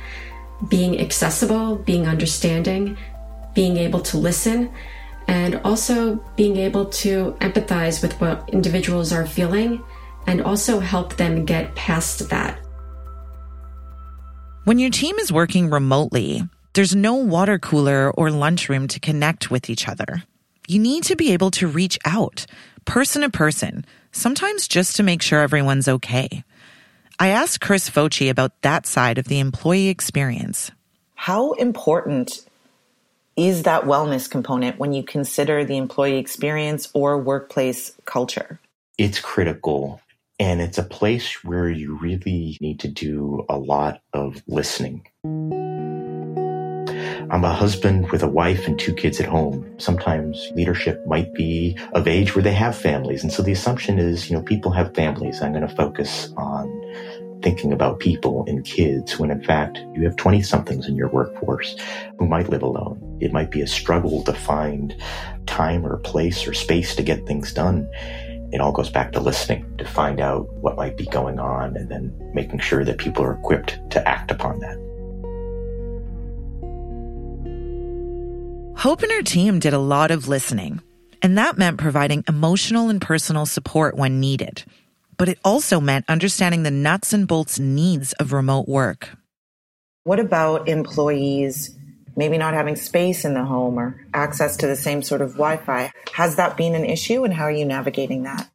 being 0.70 1.02
accessible, 1.02 1.76
being 1.76 2.08
understanding, 2.08 2.98
being 3.54 3.76
able 3.76 4.00
to 4.00 4.18
listen, 4.18 4.72
and 5.28 5.60
also 5.66 6.16
being 6.38 6.56
able 6.56 6.86
to 6.86 7.36
empathize 7.42 8.02
with 8.02 8.20
what 8.22 8.48
individuals 8.50 9.12
are 9.12 9.26
feeling 9.26 9.84
and 10.28 10.42
also 10.42 10.80
help 10.80 11.16
them 11.18 11.46
get 11.46 11.76
past 11.76 12.30
that. 12.30 12.60
When 14.66 14.80
your 14.80 14.90
team 14.90 15.18
is 15.18 15.32
working 15.32 15.70
remotely, 15.70 16.44
there's 16.74 16.96
no 16.96 17.16
water 17.16 17.60
cooler 17.60 18.12
or 18.12 18.32
lunchroom 18.32 18.88
to 18.90 19.00
connect 19.00 19.52
with 19.52 19.70
each 19.70 19.88
other. 19.88 20.24
You 20.68 20.80
need 20.80 21.04
to 21.04 21.16
be 21.16 21.34
able 21.34 21.52
to 21.52 21.68
reach 21.68 22.00
out, 22.06 22.46
person 22.86 23.24
to 23.24 23.30
person, 23.30 23.86
sometimes 24.12 24.68
just 24.68 24.96
to 24.96 25.04
make 25.04 25.22
sure 25.22 25.42
everyone's 25.42 25.88
okay. 25.88 26.44
I 27.20 27.28
asked 27.28 27.62
Chris 27.62 27.90
Fauci 27.90 28.30
about 28.30 28.62
that 28.62 28.86
side 28.86 29.18
of 29.18 29.26
the 29.26 29.40
employee 29.40 29.90
experience. 29.90 30.72
How 31.16 31.52
important 31.54 32.46
is 33.36 33.64
that 33.64 33.84
wellness 33.84 34.30
component 34.30 34.80
when 34.80 34.94
you 34.94 35.04
consider 35.04 35.66
the 35.66 35.78
employee 35.78 36.18
experience 36.18 36.90
or 36.94 37.18
workplace 37.18 37.92
culture? 38.06 38.60
It's 38.98 39.20
critical 39.20 40.02
and 40.40 40.62
it's 40.62 40.78
a 40.78 40.84
place 40.84 41.44
where 41.44 41.70
you 41.70 41.98
really 41.98 42.58
need 42.60 42.80
to 42.82 42.88
do 42.88 43.46
a 43.50 43.58
lot 43.58 44.02
of 44.14 44.42
listening. 44.48 45.06
I'm 47.30 47.44
a 47.44 47.54
husband 47.54 48.12
with 48.12 48.24
a 48.24 48.28
wife 48.28 48.68
and 48.68 48.78
two 48.78 48.94
kids 48.94 49.20
at 49.20 49.28
home. 49.28 49.66
Sometimes 49.80 50.52
leadership 50.56 51.00
might 51.08 51.34
be 51.34 51.78
of 51.94 52.08
age 52.08 52.36
where 52.36 52.44
they 52.44 52.54
have 52.54 52.78
families. 52.78 53.24
And 53.24 53.32
so 53.32 53.42
the 53.42 53.52
assumption 53.52 54.00
is, 54.00 54.30
you 54.30 54.36
know, 54.36 54.44
people 54.44 54.72
have 54.72 54.94
families. 54.94 55.42
I'm 55.42 55.54
going 55.54 55.68
to 55.68 55.76
focus 55.76 56.34
on 56.36 56.70
thinking 57.42 57.74
about 57.74 58.00
people 58.00 58.46
and 58.48 58.64
kids 58.64 59.20
when 59.20 59.30
in 59.30 59.44
fact 59.44 59.78
you 59.94 60.04
have 60.04 60.16
20 60.16 60.42
somethings 60.42 60.88
in 60.88 60.96
your 60.96 61.10
workforce 61.10 61.76
who 62.18 62.26
might 62.26 62.50
live 62.50 62.64
alone. 62.64 63.18
It 63.22 63.34
might 63.34 63.52
be 63.52 63.62
a 63.62 63.68
struggle 63.68 64.24
to 64.24 64.34
find 64.34 64.96
time 65.46 65.86
or 65.86 65.98
place 65.98 66.48
or 66.48 66.54
space 66.54 66.96
to 66.96 67.04
get 67.04 67.26
things 67.28 67.54
done 67.54 67.90
it 68.54 68.62
all 68.62 68.72
goes 68.72 68.92
back 68.92 69.12
to 69.14 69.20
listening 69.20 69.66
to 69.78 69.86
find 69.86 70.22
out 70.22 70.48
what 70.54 70.78
might 70.78 70.96
be 70.96 71.06
going 71.08 71.40
on 71.40 71.76
and 71.76 71.90
then 71.90 72.14
making 72.36 72.60
sure 72.60 72.86
that 72.86 73.00
people 73.00 73.26
are 73.26 73.34
equipped 73.34 73.80
to 73.90 74.08
act 74.08 74.30
upon 74.30 74.60
that. 74.60 74.78
Hope 78.78 79.02
and 79.02 79.12
her 79.12 79.24
team 79.24 79.60
did 79.60 79.74
a 79.74 79.80
lot 79.80 80.12
of 80.12 80.28
listening, 80.28 80.82
and 81.22 81.38
that 81.38 81.58
meant 81.58 81.80
providing 81.80 82.24
emotional 82.28 82.90
and 82.90 83.02
personal 83.02 83.48
support 83.48 83.96
when 83.96 84.20
needed. 84.20 84.64
But 85.18 85.30
it 85.30 85.40
also 85.44 85.80
meant 85.80 86.06
understanding 86.08 86.62
the 86.62 86.72
nuts 86.72 87.12
and 87.12 87.28
bolts 87.28 87.58
needs 87.58 88.14
of 88.14 88.34
remote 88.34 88.68
work. 88.68 89.10
What 90.04 90.20
about 90.20 90.68
employees 90.68 91.76
maybe 92.16 92.38
not 92.38 92.54
having 92.54 92.76
space 92.76 93.26
in 93.26 93.34
the 93.34 93.44
home 93.44 93.80
or 93.80 94.06
access 94.14 94.58
to 94.58 94.68
the 94.68 94.76
same 94.76 95.02
sort 95.02 95.22
of 95.22 95.32
Wi 95.34 95.58
Fi. 95.58 95.92
Has 96.14 96.36
that 96.36 96.58
been 96.58 96.76
an 96.76 96.86
issue 96.86 97.24
and 97.24 97.34
how 97.34 97.44
are 97.44 97.52
you 97.52 97.66
navigating 97.66 98.24
that? 98.24 98.50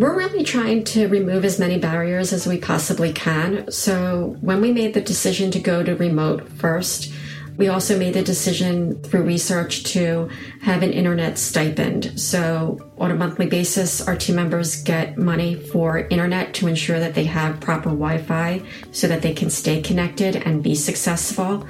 We're 0.00 0.16
really 0.16 0.44
trying 0.44 0.84
to 0.84 1.08
remove 1.08 1.44
as 1.44 1.58
many 1.58 1.78
barriers 1.78 2.32
as 2.32 2.46
we 2.46 2.56
possibly 2.56 3.12
can. 3.12 3.70
So, 3.70 4.38
when 4.40 4.62
we 4.62 4.72
made 4.72 4.94
the 4.94 5.02
decision 5.02 5.50
to 5.50 5.58
go 5.58 5.82
to 5.82 5.94
remote 5.94 6.48
first, 6.48 7.12
we 7.60 7.68
also 7.68 7.98
made 7.98 8.14
the 8.14 8.22
decision 8.22 9.02
through 9.02 9.22
research 9.22 9.84
to 9.84 10.30
have 10.62 10.82
an 10.82 10.94
internet 10.94 11.38
stipend. 11.38 12.18
So, 12.18 12.78
on 12.96 13.10
a 13.10 13.14
monthly 13.14 13.48
basis, 13.48 14.00
our 14.08 14.16
team 14.16 14.36
members 14.36 14.82
get 14.82 15.18
money 15.18 15.56
for 15.56 15.98
internet 16.08 16.54
to 16.54 16.68
ensure 16.68 16.98
that 16.98 17.14
they 17.14 17.24
have 17.24 17.60
proper 17.60 17.90
Wi 17.90 18.16
Fi 18.16 18.62
so 18.92 19.08
that 19.08 19.20
they 19.20 19.34
can 19.34 19.50
stay 19.50 19.82
connected 19.82 20.36
and 20.36 20.62
be 20.62 20.74
successful. 20.74 21.66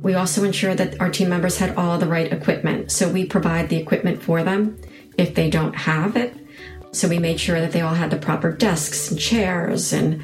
We 0.00 0.14
also 0.14 0.44
ensure 0.44 0.76
that 0.76 1.00
our 1.00 1.10
team 1.10 1.28
members 1.28 1.58
had 1.58 1.74
all 1.74 1.98
the 1.98 2.06
right 2.06 2.32
equipment. 2.32 2.92
So, 2.92 3.10
we 3.10 3.26
provide 3.26 3.68
the 3.68 3.78
equipment 3.78 4.22
for 4.22 4.44
them 4.44 4.78
if 5.18 5.34
they 5.34 5.50
don't 5.50 5.74
have 5.74 6.16
it. 6.16 6.36
So, 6.92 7.08
we 7.08 7.18
made 7.18 7.40
sure 7.40 7.60
that 7.60 7.72
they 7.72 7.80
all 7.80 7.94
had 7.94 8.12
the 8.12 8.16
proper 8.16 8.52
desks 8.52 9.10
and 9.10 9.18
chairs, 9.18 9.92
and 9.92 10.22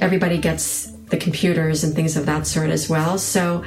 everybody 0.00 0.36
gets 0.36 0.90
the 1.08 1.16
computers 1.16 1.82
and 1.82 1.94
things 1.94 2.16
of 2.18 2.26
that 2.26 2.46
sort 2.46 2.68
as 2.68 2.90
well. 2.90 3.16
So, 3.16 3.64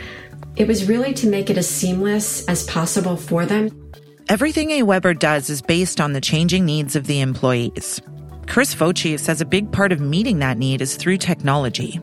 it 0.55 0.67
was 0.67 0.88
really 0.88 1.13
to 1.15 1.27
make 1.27 1.50
it 1.50 1.57
as 1.57 1.69
seamless 1.69 2.45
as 2.48 2.65
possible 2.65 3.17
for 3.17 3.45
them. 3.45 3.91
Everything 4.29 4.69
AWeber 4.69 5.17
does 5.17 5.50
is 5.50 5.62
based 5.62 6.00
on 6.00 6.13
the 6.13 6.22
changing 6.22 6.65
needs 6.65 6.95
of 6.95 7.07
the 7.07 7.22
employees. 7.22 8.01
Chris 8.48 8.74
Fauci 8.74 9.19
says 9.19 9.41
a 9.41 9.45
big 9.45 9.72
part 9.72 9.91
of 9.91 10.00
meeting 10.00 10.39
that 10.39 10.57
need 10.57 10.81
is 10.81 10.95
through 10.95 11.17
technology. 11.17 12.00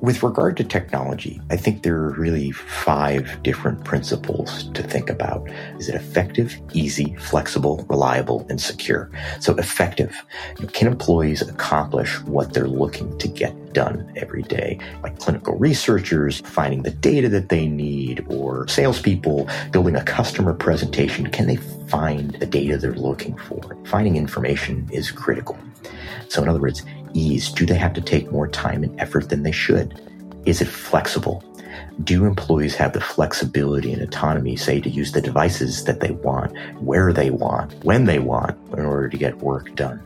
With 0.00 0.22
regard 0.22 0.56
to 0.56 0.64
technology, 0.64 1.42
I 1.50 1.58
think 1.58 1.82
there 1.82 1.96
are 1.96 2.12
really 2.14 2.52
five 2.52 3.42
different 3.42 3.84
principles 3.84 4.70
to 4.70 4.82
think 4.82 5.10
about. 5.10 5.46
Is 5.78 5.90
it 5.90 5.94
effective, 5.94 6.58
easy, 6.72 7.14
flexible, 7.16 7.84
reliable, 7.86 8.46
and 8.48 8.58
secure? 8.58 9.10
So 9.40 9.54
effective. 9.56 10.16
Can 10.72 10.88
employees 10.88 11.42
accomplish 11.42 12.18
what 12.22 12.54
they're 12.54 12.66
looking 12.66 13.18
to 13.18 13.28
get 13.28 13.74
done 13.74 14.10
every 14.16 14.42
day? 14.44 14.78
Like 15.02 15.18
clinical 15.18 15.58
researchers 15.58 16.40
finding 16.46 16.82
the 16.82 16.92
data 16.92 17.28
that 17.28 17.50
they 17.50 17.66
need 17.68 18.24
or 18.30 18.66
salespeople 18.68 19.50
building 19.70 19.96
a 19.96 20.04
customer 20.04 20.54
presentation. 20.54 21.26
Can 21.26 21.46
they 21.46 21.56
find 21.88 22.30
the 22.36 22.46
data 22.46 22.78
they're 22.78 22.94
looking 22.94 23.36
for? 23.36 23.76
Finding 23.84 24.16
information 24.16 24.88
is 24.90 25.10
critical. 25.10 25.58
So 26.28 26.42
in 26.42 26.48
other 26.48 26.60
words, 26.60 26.84
ease? 27.14 27.50
Do 27.50 27.66
they 27.66 27.74
have 27.74 27.92
to 27.94 28.00
take 28.00 28.30
more 28.30 28.48
time 28.48 28.82
and 28.82 28.98
effort 29.00 29.28
than 29.28 29.42
they 29.42 29.52
should? 29.52 30.00
Is 30.46 30.60
it 30.60 30.68
flexible? 30.68 31.44
Do 32.02 32.24
employees 32.24 32.74
have 32.76 32.92
the 32.92 33.00
flexibility 33.00 33.92
and 33.92 34.02
autonomy, 34.02 34.56
say, 34.56 34.80
to 34.80 34.88
use 34.88 35.12
the 35.12 35.20
devices 35.20 35.84
that 35.84 36.00
they 36.00 36.10
want, 36.10 36.56
where 36.80 37.12
they 37.12 37.30
want, 37.30 37.72
when 37.84 38.06
they 38.06 38.18
want, 38.18 38.58
in 38.72 38.84
order 38.84 39.08
to 39.08 39.16
get 39.16 39.38
work 39.38 39.74
done? 39.74 40.02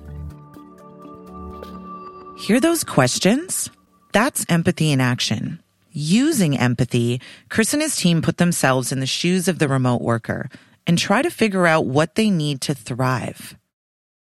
Hear 2.38 2.60
those 2.60 2.84
questions? 2.84 3.70
That's 4.12 4.44
empathy 4.48 4.92
in 4.92 5.00
action. 5.00 5.60
Using 5.92 6.58
empathy, 6.58 7.20
Chris 7.48 7.72
and 7.72 7.82
his 7.82 7.96
team 7.96 8.20
put 8.20 8.38
themselves 8.38 8.90
in 8.90 9.00
the 9.00 9.06
shoes 9.06 9.46
of 9.46 9.58
the 9.58 9.68
remote 9.68 10.02
worker 10.02 10.50
and 10.86 10.98
try 10.98 11.22
to 11.22 11.30
figure 11.30 11.66
out 11.66 11.86
what 11.86 12.16
they 12.16 12.30
need 12.30 12.60
to 12.62 12.74
thrive. 12.74 13.56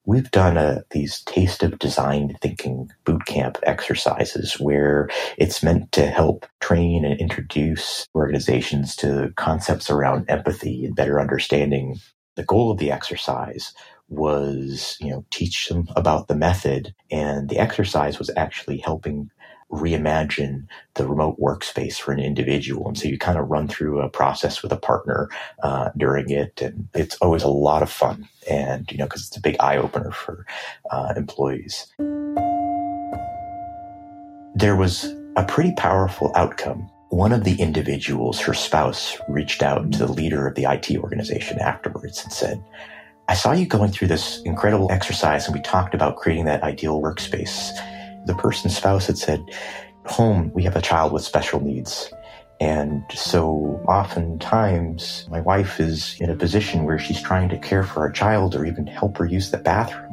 We've 0.07 0.29
done 0.29 0.55
a, 0.57 0.61
uh, 0.61 0.81
these 0.91 1.21
taste 1.23 1.63
of 1.63 1.79
design 1.79 2.35
thinking 2.39 2.89
boot 3.05 3.25
camp 3.25 3.57
exercises 3.63 4.53
where 4.59 5.09
it's 5.37 5.63
meant 5.63 5.91
to 5.93 6.05
help 6.05 6.45
train 6.61 7.03
and 7.03 7.19
introduce 7.19 8.07
organizations 8.13 8.95
to 8.97 9.33
concepts 9.35 9.89
around 9.89 10.25
empathy 10.29 10.85
and 10.85 10.95
better 10.95 11.19
understanding. 11.19 11.97
The 12.35 12.43
goal 12.43 12.71
of 12.71 12.77
the 12.77 12.91
exercise 12.91 13.73
was, 14.07 14.95
you 15.01 15.09
know, 15.09 15.25
teach 15.31 15.69
them 15.69 15.87
about 15.95 16.27
the 16.27 16.35
method 16.35 16.93
and 17.09 17.49
the 17.49 17.57
exercise 17.57 18.19
was 18.19 18.29
actually 18.37 18.77
helping 18.77 19.31
reimagine 19.71 20.67
the 20.93 21.07
remote 21.07 21.39
workspace 21.39 21.95
for 21.99 22.11
an 22.11 22.19
individual. 22.19 22.87
And 22.87 22.97
so 22.97 23.07
you 23.07 23.17
kind 23.17 23.37
of 23.37 23.49
run 23.49 23.67
through 23.67 23.99
a 23.99 24.09
process 24.09 24.61
with 24.61 24.71
a 24.71 24.77
partner 24.77 25.29
uh, 25.63 25.89
during 25.97 26.29
it. 26.29 26.61
And 26.61 26.87
it's 26.93 27.15
always 27.17 27.43
a 27.43 27.49
lot 27.49 27.81
of 27.81 27.91
fun. 27.91 28.27
And, 28.49 28.89
you 28.91 28.97
know, 28.97 29.05
because 29.05 29.27
it's 29.27 29.37
a 29.37 29.41
big 29.41 29.57
eye 29.59 29.77
opener 29.77 30.11
for 30.11 30.45
uh, 30.91 31.13
employees. 31.15 31.87
There 34.55 34.75
was 34.75 35.13
a 35.35 35.43
pretty 35.43 35.73
powerful 35.73 36.31
outcome. 36.35 36.89
One 37.09 37.31
of 37.31 37.43
the 37.43 37.55
individuals, 37.55 38.39
her 38.41 38.53
spouse, 38.53 39.17
reached 39.27 39.61
out 39.61 39.91
to 39.93 39.99
the 39.99 40.11
leader 40.11 40.47
of 40.47 40.55
the 40.55 40.63
IT 40.63 40.97
organization 40.97 41.59
afterwards 41.59 42.23
and 42.23 42.31
said, 42.31 42.63
I 43.27 43.33
saw 43.33 43.53
you 43.53 43.65
going 43.65 43.91
through 43.91 44.09
this 44.09 44.41
incredible 44.43 44.91
exercise 44.91 45.45
and 45.47 45.55
we 45.55 45.61
talked 45.61 45.95
about 45.95 46.17
creating 46.17 46.45
that 46.45 46.61
ideal 46.61 47.01
workspace 47.01 47.71
the 48.25 48.35
person's 48.35 48.75
spouse 48.75 49.07
had 49.07 49.17
said, 49.17 49.43
home, 50.05 50.51
we 50.53 50.63
have 50.63 50.75
a 50.75 50.81
child 50.81 51.11
with 51.11 51.23
special 51.23 51.59
needs. 51.59 52.11
And 52.59 53.03
so 53.13 53.83
oftentimes 53.87 55.27
my 55.29 55.41
wife 55.41 55.79
is 55.79 56.15
in 56.19 56.29
a 56.29 56.35
position 56.35 56.85
where 56.85 56.97
she's 56.97 57.21
trying 57.21 57.49
to 57.49 57.57
care 57.57 57.83
for 57.83 58.01
our 58.01 58.11
child 58.11 58.55
or 58.55 58.65
even 58.65 58.87
help 58.87 59.17
her 59.17 59.25
use 59.25 59.51
the 59.51 59.57
bathroom. 59.57 60.11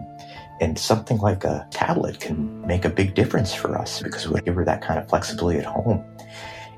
And 0.60 0.78
something 0.78 1.18
like 1.18 1.44
a 1.44 1.66
tablet 1.70 2.20
can 2.20 2.64
make 2.66 2.84
a 2.84 2.90
big 2.90 3.14
difference 3.14 3.54
for 3.54 3.76
us 3.78 4.02
because 4.02 4.28
we 4.28 4.40
give 4.40 4.54
her 4.54 4.64
that 4.64 4.82
kind 4.82 4.98
of 4.98 5.08
flexibility 5.08 5.58
at 5.58 5.64
home. 5.64 6.04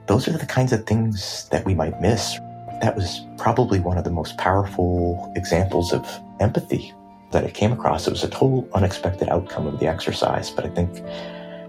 Those 0.06 0.28
are 0.28 0.36
the 0.36 0.46
kinds 0.46 0.72
of 0.72 0.86
things 0.86 1.48
that 1.50 1.64
we 1.64 1.74
might 1.74 2.00
miss. 2.00 2.38
That 2.82 2.94
was 2.94 3.20
probably 3.38 3.80
one 3.80 3.96
of 3.96 4.04
the 4.04 4.10
most 4.10 4.36
powerful 4.36 5.32
examples 5.34 5.92
of 5.92 6.06
empathy 6.40 6.92
that 7.34 7.44
I 7.44 7.50
came 7.50 7.72
across. 7.72 8.06
It 8.06 8.10
was 8.10 8.24
a 8.24 8.28
total 8.28 8.66
unexpected 8.72 9.28
outcome 9.28 9.66
of 9.66 9.78
the 9.78 9.86
exercise, 9.86 10.50
but 10.50 10.64
I 10.64 10.70
think 10.70 11.04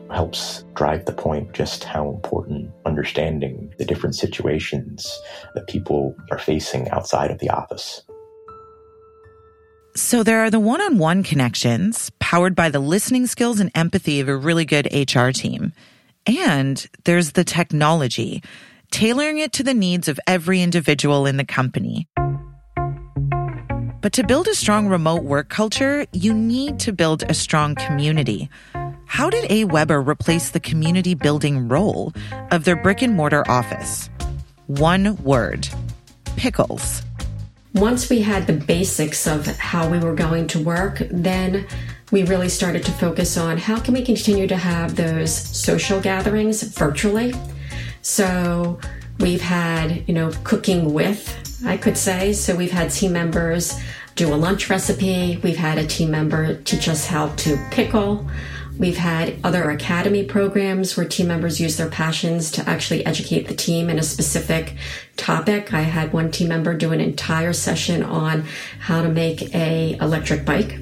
helps 0.09 0.63
drive 0.75 1.05
the 1.05 1.11
point 1.11 1.51
just 1.53 1.83
how 1.83 2.09
important 2.09 2.71
understanding 2.85 3.73
the 3.77 3.85
different 3.85 4.15
situations 4.15 5.11
that 5.55 5.67
people 5.67 6.15
are 6.31 6.39
facing 6.39 6.89
outside 6.91 7.31
of 7.31 7.39
the 7.39 7.49
office. 7.49 8.03
So 9.95 10.23
there 10.23 10.41
are 10.41 10.49
the 10.49 10.59
one-on-one 10.59 11.23
connections 11.23 12.11
powered 12.19 12.55
by 12.55 12.69
the 12.69 12.79
listening 12.79 13.27
skills 13.27 13.59
and 13.59 13.71
empathy 13.75 14.19
of 14.19 14.27
a 14.27 14.35
really 14.35 14.65
good 14.65 14.87
HR 14.93 15.29
team. 15.29 15.73
And 16.27 16.85
there's 17.05 17.31
the 17.31 17.43
technology, 17.43 18.43
tailoring 18.91 19.39
it 19.39 19.53
to 19.53 19.63
the 19.63 19.73
needs 19.73 20.07
of 20.07 20.19
every 20.27 20.61
individual 20.61 21.25
in 21.25 21.37
the 21.37 21.45
company. 21.45 22.07
But 24.05 24.13
to 24.13 24.23
build 24.23 24.47
a 24.47 24.53
strong 24.53 24.87
remote 24.87 25.23
work 25.23 25.49
culture, 25.49 26.05
you 26.11 26.31
need 26.31 26.79
to 26.81 26.93
build 26.93 27.23
a 27.27 27.33
strong 27.33 27.73
community. 27.73 28.51
How 29.07 29.31
did 29.31 29.49
AWeber 29.49 30.07
replace 30.07 30.51
the 30.51 30.59
community 30.59 31.15
building 31.15 31.67
role 31.67 32.13
of 32.51 32.65
their 32.65 32.75
brick 32.75 33.01
and 33.01 33.15
mortar 33.15 33.43
office? 33.49 34.11
One 34.67 35.15
word 35.23 35.67
pickles. 36.35 37.01
Once 37.73 38.07
we 38.07 38.21
had 38.21 38.45
the 38.45 38.53
basics 38.53 39.25
of 39.25 39.47
how 39.57 39.89
we 39.89 39.97
were 39.97 40.13
going 40.13 40.45
to 40.49 40.63
work, 40.63 41.01
then 41.09 41.65
we 42.11 42.21
really 42.25 42.49
started 42.49 42.83
to 42.83 42.91
focus 42.91 43.37
on 43.37 43.57
how 43.57 43.79
can 43.79 43.95
we 43.95 44.03
continue 44.03 44.45
to 44.45 44.55
have 44.55 44.95
those 44.95 45.35
social 45.35 45.99
gatherings 45.99 46.61
virtually. 46.61 47.33
So 48.03 48.79
we've 49.17 49.41
had, 49.41 50.07
you 50.07 50.13
know, 50.13 50.31
cooking 50.43 50.93
with, 50.93 51.35
I 51.63 51.77
could 51.77 51.97
say. 51.97 52.33
So 52.33 52.55
we've 52.55 52.71
had 52.71 52.91
team 52.91 53.13
members 53.13 53.79
do 54.15 54.33
a 54.33 54.35
lunch 54.35 54.69
recipe. 54.69 55.37
We've 55.43 55.57
had 55.57 55.77
a 55.77 55.85
team 55.85 56.11
member 56.11 56.55
teach 56.63 56.87
us 56.87 57.05
how 57.05 57.29
to 57.29 57.57
pickle. 57.71 58.27
We've 58.77 58.97
had 58.97 59.37
other 59.43 59.69
academy 59.69 60.25
programs 60.25 60.97
where 60.97 61.07
team 61.07 61.27
members 61.27 61.61
use 61.61 61.77
their 61.77 61.89
passions 61.89 62.51
to 62.51 62.69
actually 62.69 63.05
educate 63.05 63.47
the 63.47 63.55
team 63.55 63.89
in 63.89 63.97
a 63.97 64.03
specific 64.03 64.75
topic. 65.15 65.73
I 65.73 65.81
had 65.81 66.11
one 66.11 66.29
team 66.29 66.49
member 66.49 66.75
do 66.75 66.91
an 66.91 66.99
entire 66.99 67.53
session 67.53 68.03
on 68.03 68.45
how 68.79 69.01
to 69.01 69.07
make 69.07 69.55
a 69.55 69.97
electric 70.01 70.43
bike. 70.43 70.77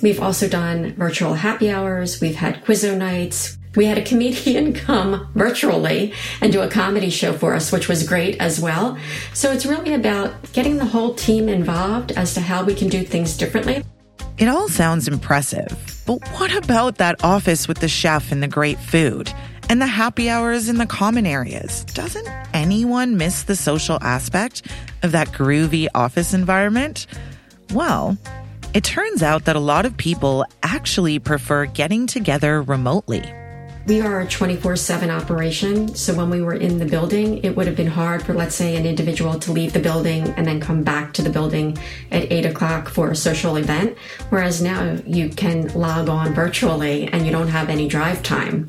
We've 0.00 0.20
also 0.20 0.48
done 0.48 0.94
virtual 0.94 1.34
happy 1.34 1.70
hours. 1.70 2.20
We've 2.20 2.36
had 2.36 2.64
quizzo 2.64 2.96
nights. 2.96 3.57
We 3.78 3.86
had 3.86 3.96
a 3.96 4.02
comedian 4.02 4.72
come 4.86 5.30
virtually 5.36 6.12
and 6.40 6.52
do 6.52 6.62
a 6.62 6.68
comedy 6.68 7.10
show 7.10 7.32
for 7.32 7.54
us, 7.54 7.70
which 7.70 7.86
was 7.86 8.02
great 8.02 8.36
as 8.40 8.58
well. 8.58 8.98
So 9.34 9.52
it's 9.52 9.64
really 9.64 9.94
about 9.94 10.52
getting 10.52 10.78
the 10.78 10.84
whole 10.84 11.14
team 11.14 11.48
involved 11.48 12.10
as 12.10 12.34
to 12.34 12.40
how 12.40 12.64
we 12.64 12.74
can 12.74 12.88
do 12.88 13.04
things 13.04 13.36
differently. 13.36 13.84
It 14.36 14.48
all 14.48 14.68
sounds 14.68 15.06
impressive, 15.06 16.02
but 16.08 16.18
what 16.30 16.52
about 16.56 16.96
that 16.96 17.22
office 17.22 17.68
with 17.68 17.78
the 17.78 17.86
chef 17.86 18.32
and 18.32 18.42
the 18.42 18.48
great 18.48 18.80
food? 18.80 19.32
And 19.68 19.80
the 19.80 19.86
happy 19.86 20.28
hours 20.28 20.68
in 20.68 20.78
the 20.78 20.86
common 20.86 21.24
areas. 21.24 21.84
Doesn't 21.84 22.26
anyone 22.52 23.16
miss 23.16 23.44
the 23.44 23.54
social 23.54 23.98
aspect 24.02 24.62
of 25.04 25.12
that 25.12 25.28
groovy 25.28 25.86
office 25.94 26.34
environment? 26.34 27.06
Well, 27.72 28.18
it 28.74 28.82
turns 28.82 29.22
out 29.22 29.44
that 29.44 29.54
a 29.54 29.60
lot 29.60 29.86
of 29.86 29.96
people 29.96 30.44
actually 30.64 31.20
prefer 31.20 31.66
getting 31.66 32.08
together 32.08 32.60
remotely. 32.60 33.22
We 33.88 34.02
are 34.02 34.20
a 34.20 34.28
24 34.28 34.76
7 34.76 35.08
operation. 35.08 35.94
So 35.94 36.14
when 36.14 36.28
we 36.28 36.42
were 36.42 36.52
in 36.52 36.76
the 36.76 36.84
building, 36.84 37.42
it 37.42 37.56
would 37.56 37.66
have 37.66 37.74
been 37.74 37.86
hard 37.86 38.22
for, 38.22 38.34
let's 38.34 38.54
say, 38.54 38.76
an 38.76 38.84
individual 38.84 39.38
to 39.38 39.50
leave 39.50 39.72
the 39.72 39.78
building 39.78 40.28
and 40.36 40.46
then 40.46 40.60
come 40.60 40.82
back 40.82 41.14
to 41.14 41.22
the 41.22 41.30
building 41.30 41.78
at 42.10 42.30
8 42.30 42.44
o'clock 42.44 42.90
for 42.90 43.10
a 43.10 43.16
social 43.16 43.56
event. 43.56 43.96
Whereas 44.28 44.60
now 44.60 44.98
you 45.06 45.30
can 45.30 45.68
log 45.68 46.10
on 46.10 46.34
virtually 46.34 47.06
and 47.08 47.24
you 47.24 47.32
don't 47.32 47.48
have 47.48 47.70
any 47.70 47.88
drive 47.88 48.22
time. 48.22 48.68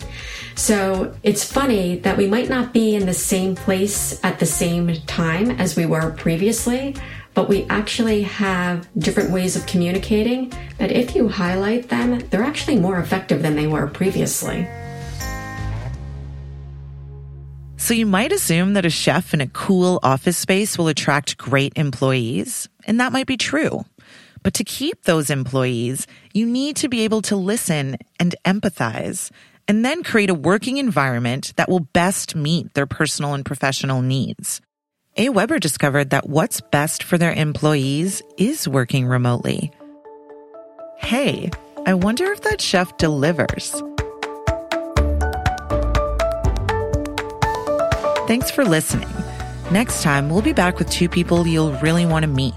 So 0.55 1.13
it's 1.21 1.43
funny 1.43 1.97
that 1.97 2.15
we 2.15 2.25
might 2.25 2.47
not 2.47 2.71
be 2.71 2.95
in 2.95 3.05
the 3.05 3.13
same 3.13 3.55
place 3.55 4.23
at 4.23 4.39
the 4.39 4.45
same 4.45 5.01
time 5.01 5.51
as 5.51 5.75
we 5.75 5.85
were 5.85 6.11
previously, 6.11 6.95
but 7.33 7.49
we 7.49 7.65
actually 7.65 8.21
have 8.21 8.87
different 8.97 9.31
ways 9.31 9.57
of 9.57 9.65
communicating 9.65 10.53
that 10.77 10.93
if 10.93 11.13
you 11.13 11.27
highlight 11.27 11.89
them, 11.89 12.19
they're 12.29 12.41
actually 12.41 12.79
more 12.79 12.99
effective 12.99 13.41
than 13.41 13.57
they 13.57 13.67
were 13.67 13.87
previously. 13.87 14.65
So 17.89 17.95
you 17.95 18.05
might 18.05 18.31
assume 18.31 18.75
that 18.75 18.85
a 18.85 18.89
chef 18.91 19.33
in 19.33 19.41
a 19.41 19.47
cool 19.47 19.99
office 20.03 20.37
space 20.37 20.77
will 20.77 20.89
attract 20.89 21.39
great 21.39 21.73
employees, 21.75 22.69
and 22.85 22.99
that 22.99 23.11
might 23.11 23.25
be 23.25 23.35
true. 23.35 23.83
But 24.43 24.53
to 24.53 24.63
keep 24.63 25.05
those 25.05 25.31
employees, 25.31 26.05
you 26.31 26.45
need 26.45 26.75
to 26.75 26.87
be 26.87 27.01
able 27.01 27.23
to 27.23 27.35
listen 27.35 27.97
and 28.19 28.35
empathize, 28.45 29.31
and 29.67 29.83
then 29.83 30.03
create 30.03 30.29
a 30.29 30.35
working 30.35 30.77
environment 30.77 31.53
that 31.55 31.67
will 31.67 31.79
best 31.79 32.35
meet 32.35 32.71
their 32.75 32.85
personal 32.85 33.33
and 33.33 33.43
professional 33.43 34.03
needs. 34.03 34.61
A. 35.17 35.29
AWeber 35.29 35.59
discovered 35.59 36.11
that 36.11 36.29
what's 36.29 36.61
best 36.61 37.01
for 37.01 37.17
their 37.17 37.33
employees 37.33 38.21
is 38.37 38.67
working 38.67 39.07
remotely. 39.07 39.71
Hey, 40.99 41.49
I 41.87 41.95
wonder 41.95 42.25
if 42.25 42.41
that 42.41 42.61
chef 42.61 42.95
delivers. 42.97 43.81
Thanks 48.29 48.51
for 48.51 48.63
listening. 48.63 49.09
Next 49.71 50.03
time, 50.03 50.29
we'll 50.29 50.43
be 50.43 50.53
back 50.53 50.77
with 50.77 50.87
two 50.91 51.09
people 51.09 51.47
you'll 51.47 51.73
really 51.77 52.05
want 52.05 52.21
to 52.21 52.29
meet. 52.29 52.53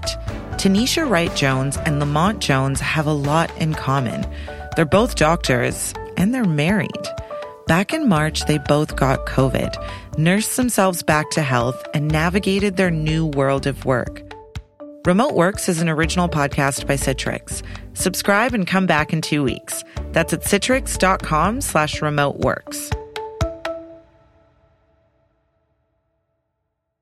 Tanisha 0.59 1.09
Wright 1.09 1.35
Jones 1.35 1.77
and 1.77 1.99
Lamont 1.99 2.39
Jones 2.41 2.79
have 2.79 3.07
a 3.07 3.11
lot 3.11 3.49
in 3.57 3.73
common. 3.73 4.23
They're 4.75 4.85
both 4.85 5.15
doctors 5.15 5.95
and 6.15 6.31
they're 6.31 6.45
married. 6.45 7.07
Back 7.65 7.91
in 7.91 8.07
March, 8.07 8.45
they 8.45 8.59
both 8.59 8.95
got 8.95 9.25
COVID, 9.25 9.75
nursed 10.15 10.57
themselves 10.57 11.01
back 11.01 11.31
to 11.31 11.41
health, 11.41 11.83
and 11.95 12.07
navigated 12.07 12.77
their 12.77 12.91
new 12.91 13.25
world 13.25 13.65
of 13.65 13.83
work. 13.83 14.21
Remote 15.07 15.33
Works 15.33 15.69
is 15.69 15.81
an 15.81 15.89
original 15.89 16.29
podcast 16.29 16.85
by 16.85 16.97
Citrix. 16.97 17.63
Subscribe 17.95 18.53
and 18.53 18.67
come 18.67 18.85
back 18.85 19.11
in 19.11 19.21
two 19.21 19.41
weeks. 19.41 19.83
That's 20.11 20.33
at 20.33 20.41
citrix.com 20.41 21.61
slash 21.61 21.99
remote 21.99 22.41
works. 22.41 22.91